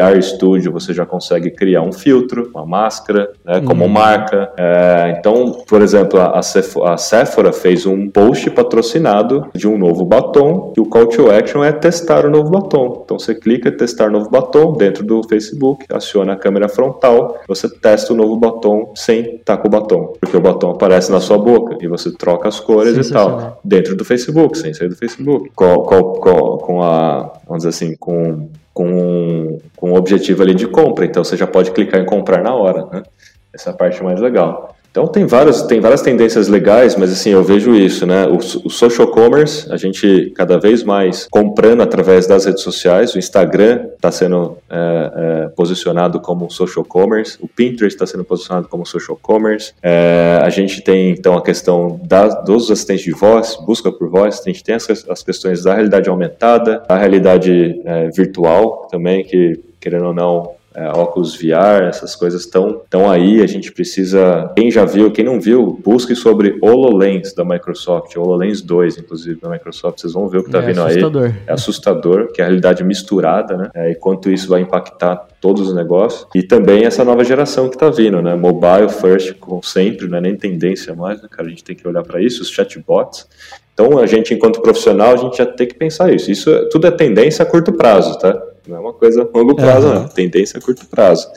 [0.00, 3.90] AR Studio você já consegue criar um filtro, uma máscara, né, como uhum.
[3.90, 4.52] marca.
[4.56, 10.72] É, então, por exemplo, a, a Sephora fez um post patrocinado de um novo batom
[10.76, 13.02] e o call to action é testar o novo batom.
[13.04, 17.68] Então você clica em testar novo batom dentro do Facebook, aciona a câmera frontal, você
[17.68, 21.38] testa o novo batom sem estar com o batom, porque o batom aparece na sua
[21.38, 25.50] boca e você troca as cores e tal dentro do Facebook, sem sair do Facebook,
[25.54, 30.68] com, com, com, com a, vamos dizer assim, com com, com o objetivo ali de
[30.68, 33.02] compra, então você já pode clicar em comprar na hora, né?
[33.50, 34.75] Essa é a parte mais legal.
[34.96, 38.26] Então tem várias, tem várias tendências legais, mas assim, eu vejo isso, né?
[38.26, 43.18] O, o, social commerce, a gente cada vez mais comprando através das redes sociais, o
[43.18, 48.86] Instagram está sendo é, é, posicionado como social commerce, o Pinterest está sendo posicionado como
[48.86, 53.92] social commerce, é, a gente tem então a questão da, dos assistentes de voz, busca
[53.92, 58.88] por voz, a gente tem as, as questões da realidade aumentada, a realidade é, virtual
[58.90, 63.72] também, que querendo ou não, é, óculos VR, essas coisas estão tão aí, a gente
[63.72, 69.40] precisa, quem já viu, quem não viu, busque sobre HoloLens da Microsoft, HoloLens 2, inclusive,
[69.40, 71.24] da Microsoft, vocês vão ver o que está é vindo assustador.
[71.24, 71.34] aí.
[71.46, 75.68] É assustador, que é a realidade misturada, né, é, e quanto isso vai impactar todos
[75.68, 80.06] os negócios, e também essa nova geração que está vindo, né, mobile first, como sempre,
[80.06, 82.50] não é nem tendência mais, né, cara, a gente tem que olhar para isso, os
[82.50, 83.26] chatbots,
[83.72, 86.30] então, a gente, enquanto profissional, a gente já tem que pensar isso.
[86.30, 88.34] Isso é, tudo é tendência a curto prazo, tá?
[88.66, 89.94] Não é uma coisa a longo prazo, uhum.
[89.94, 90.08] não.
[90.08, 91.28] Tendência a curto prazo.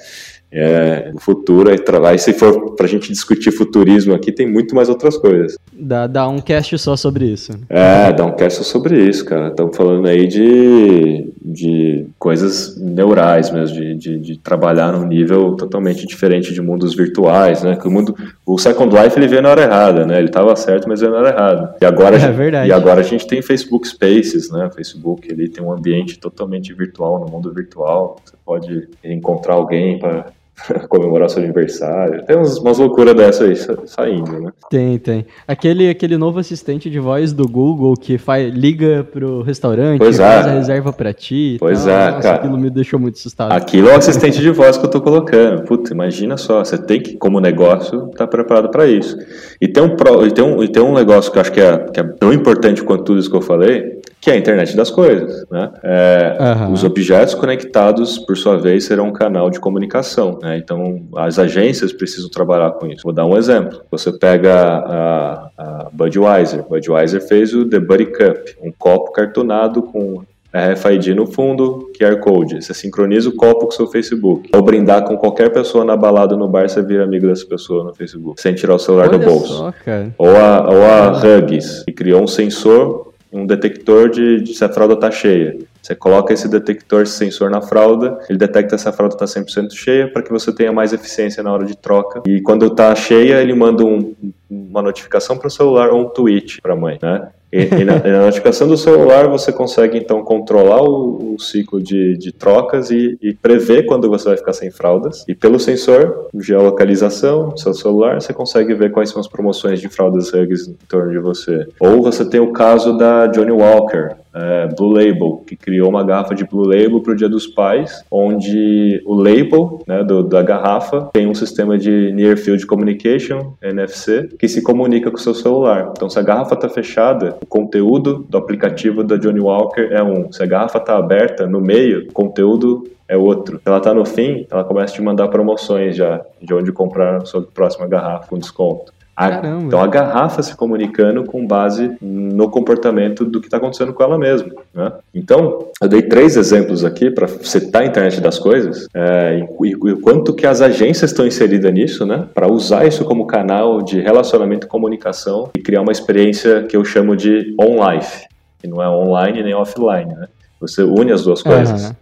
[0.52, 4.90] É, o futuro, aí, se for para a gente discutir futurismo aqui, tem muito mais
[4.90, 5.58] outras coisas.
[5.72, 7.52] Dá, dá um cast só sobre isso.
[7.70, 9.50] É, dá um cast só sobre isso, cara.
[9.50, 16.08] Estamos falando aí de, de coisas neurais mesmo, de, de, de, trabalhar num nível totalmente
[16.08, 17.76] diferente de mundos virtuais, né?
[17.76, 20.18] Que o mundo, o Second Life ele veio na hora errada, né?
[20.18, 21.76] Ele estava certo, mas veio na hora errada.
[21.80, 22.70] E agora, é, verdade.
[22.70, 24.70] e agora a gente tem Facebook Spaces, né?
[24.74, 28.20] Facebook ele tem um ambiente totalmente virtual, no mundo virtual.
[28.26, 30.26] Você pode encontrar alguém para
[30.90, 32.26] comemorar seu aniversário.
[32.26, 34.52] Tem uns, umas loucuras dessa aí saindo, né?
[34.70, 35.26] Tem, tem.
[35.48, 40.46] Aquele, aquele novo assistente de voz do Google que faz, liga pro restaurante, pois faz
[40.46, 40.50] é.
[40.50, 41.58] a reserva pra ti.
[41.60, 41.94] Pois tal.
[41.94, 42.38] é, Nossa, cara.
[42.38, 43.52] Aquilo me deixou muito assustado.
[43.52, 45.64] Aquilo é o assistente de voz que eu tô colocando.
[45.64, 49.18] Puta, imagina só, você tem que, como negócio, estar tá preparado para isso.
[49.60, 49.96] E tem, um,
[50.26, 52.34] e, tem um, e tem um negócio que eu acho que é, que é tão
[52.34, 55.46] importante quanto tudo isso que eu falei, que é a internet das coisas.
[55.50, 55.72] Né?
[55.84, 56.74] É, uhum.
[56.74, 60.38] Os objetos conectados, por sua vez, serão um canal de comunicação.
[60.42, 60.58] Né?
[60.58, 63.04] Então, as agências precisam trabalhar com isso.
[63.04, 63.82] Vou dar um exemplo.
[63.90, 66.64] Você pega a, a Budweiser.
[66.68, 72.62] Budweiser fez o The Buddy Cup, um copo cartonado com RFID no fundo, QR Code.
[72.62, 74.50] Você sincroniza o copo com o seu Facebook.
[74.54, 77.94] Ou brindar com qualquer pessoa na balada no bar, você vira amigo dessa pessoa no
[77.94, 79.54] Facebook, sem tirar o celular Olha do bolso.
[79.54, 79.74] Só,
[80.18, 84.70] ou a, ou a Huggies, que criou um sensor um detector de, de se a
[84.70, 85.58] fralda está cheia.
[85.82, 90.08] Você coloca esse detector, sensor na fralda, ele detecta se a fralda está 100% cheia
[90.12, 92.22] para que você tenha mais eficiência na hora de troca.
[92.28, 94.14] E quando está cheia, ele manda um,
[94.50, 97.30] uma notificação para o celular ou um tweet para a mãe, né?
[97.52, 102.16] E, e, na, na, notificação do celular você consegue então controlar o, o ciclo de,
[102.16, 105.26] de trocas e, e, prever quando você vai ficar sem fraldas.
[105.28, 109.90] E pelo sensor, geolocalização do seu celular, você consegue ver quais são as promoções de
[109.90, 111.68] fraldas Hugs em torno de você.
[111.80, 116.36] Ou você tem o caso da Johnny Walker, é, Blue Label, que criou uma garrafa
[116.36, 121.10] de Blue Label para o Dia dos Pais, onde o label né, do, da garrafa
[121.14, 125.92] tem um sistema de Near Field Communication, NFC, que se comunica com o seu celular.
[125.92, 130.32] Então, se a garrafa está fechada, o conteúdo do aplicativo da Johnny Walker é um.
[130.32, 133.58] Se a garrafa está aberta no meio, o conteúdo é outro.
[133.58, 137.18] Se ela está no fim, ela começa a te mandar promoções já de onde comprar
[137.18, 138.94] a sua próxima garrafa com desconto.
[139.20, 144.02] A, então a garrafa se comunicando com base no comportamento do que está acontecendo com
[144.02, 144.50] ela mesma.
[144.74, 144.94] Né?
[145.14, 150.00] Então, eu dei três exemplos aqui para citar a internet das coisas é, e, o
[150.00, 152.30] quanto que as agências estão inseridas nisso, né?
[152.34, 156.86] para usar isso como canal de relacionamento e comunicação e criar uma experiência que eu
[156.86, 158.26] chamo de on-life,
[158.58, 160.16] que não é online nem offline.
[160.16, 160.28] Né?
[160.62, 161.90] Você une as duas coisas.
[161.90, 161.96] Uhum.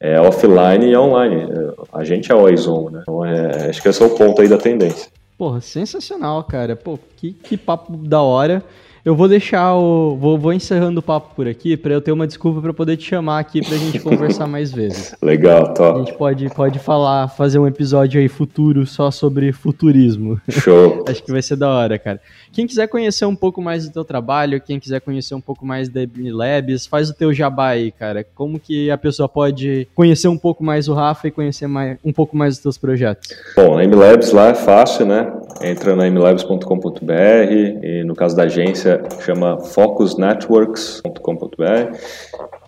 [0.00, 1.46] É offline e online.
[1.92, 3.00] A gente é always on, né?
[3.02, 5.08] Então, é, acho que esse é o ponto aí da tendência.
[5.36, 6.76] Porra, sensacional, cara.
[6.76, 8.64] Pô, que, que papo da hora.
[9.04, 10.16] Eu vou deixar o.
[10.16, 13.04] Vou, vou encerrando o papo por aqui pra eu ter uma desculpa pra poder te
[13.04, 15.14] chamar aqui pra gente conversar mais vezes.
[15.20, 15.98] Legal, A top.
[15.98, 20.40] gente pode, pode falar, fazer um episódio aí futuro só sobre futurismo.
[20.48, 21.04] Show.
[21.08, 22.18] Acho que vai ser da hora, cara.
[22.50, 25.90] Quem quiser conhecer um pouco mais do teu trabalho, quem quiser conhecer um pouco mais
[25.90, 28.24] da Ebony Labs, faz o teu jabá aí, cara.
[28.34, 32.12] Como que a pessoa pode conhecer um pouco mais o Rafa e conhecer mais, um
[32.12, 33.28] pouco mais dos teus projetos?
[33.54, 35.30] Bom, a MLabs lá é fácil, né?
[35.62, 37.12] Entra na mlabs.com.br
[37.82, 41.96] e no caso da agência chama focusnetworks.com.br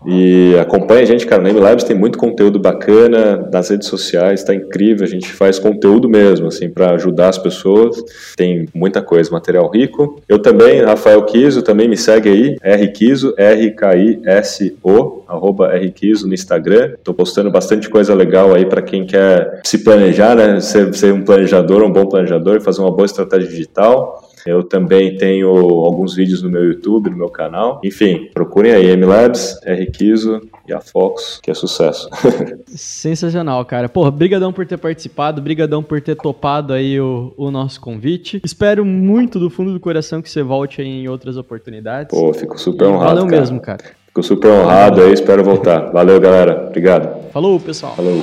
[0.05, 4.55] e acompanha a gente, cara, na MLabs tem muito conteúdo bacana nas redes sociais, tá
[4.55, 8.05] incrível, a gente faz conteúdo mesmo, assim, para ajudar as pessoas,
[8.37, 10.23] tem muita coisa, material rico.
[10.29, 17.13] Eu também, Rafael Kiso, também me segue aí, rkiso, R-K-I-S-O, arroba rkiso no Instagram, tô
[17.13, 21.83] postando bastante coisa legal aí para quem quer se planejar, né, ser, ser um planejador,
[21.83, 24.23] um bom planejador, fazer uma boa estratégia digital.
[24.47, 27.81] Eu também tenho alguns vídeos no meu YouTube, no meu canal.
[27.85, 32.09] Enfim, procurem aí MLabs, RKizo e a Fox, que é sucesso.
[32.67, 33.89] Sensacional, cara.
[33.89, 38.41] Porra, brigadão por ter participado, brigadão por ter topado aí o, o nosso convite.
[38.45, 42.17] Espero muito do fundo do coração que você volte aí em outras oportunidades.
[42.17, 43.15] Pô, fico super E honrado.
[43.15, 43.41] Valeu cara.
[43.41, 43.85] mesmo, cara.
[44.07, 45.91] Fico super honrado aí, espero voltar.
[45.93, 46.67] Valeu, galera.
[46.69, 47.31] Obrigado.
[47.33, 47.95] Falou, pessoal.
[47.95, 48.23] Falou.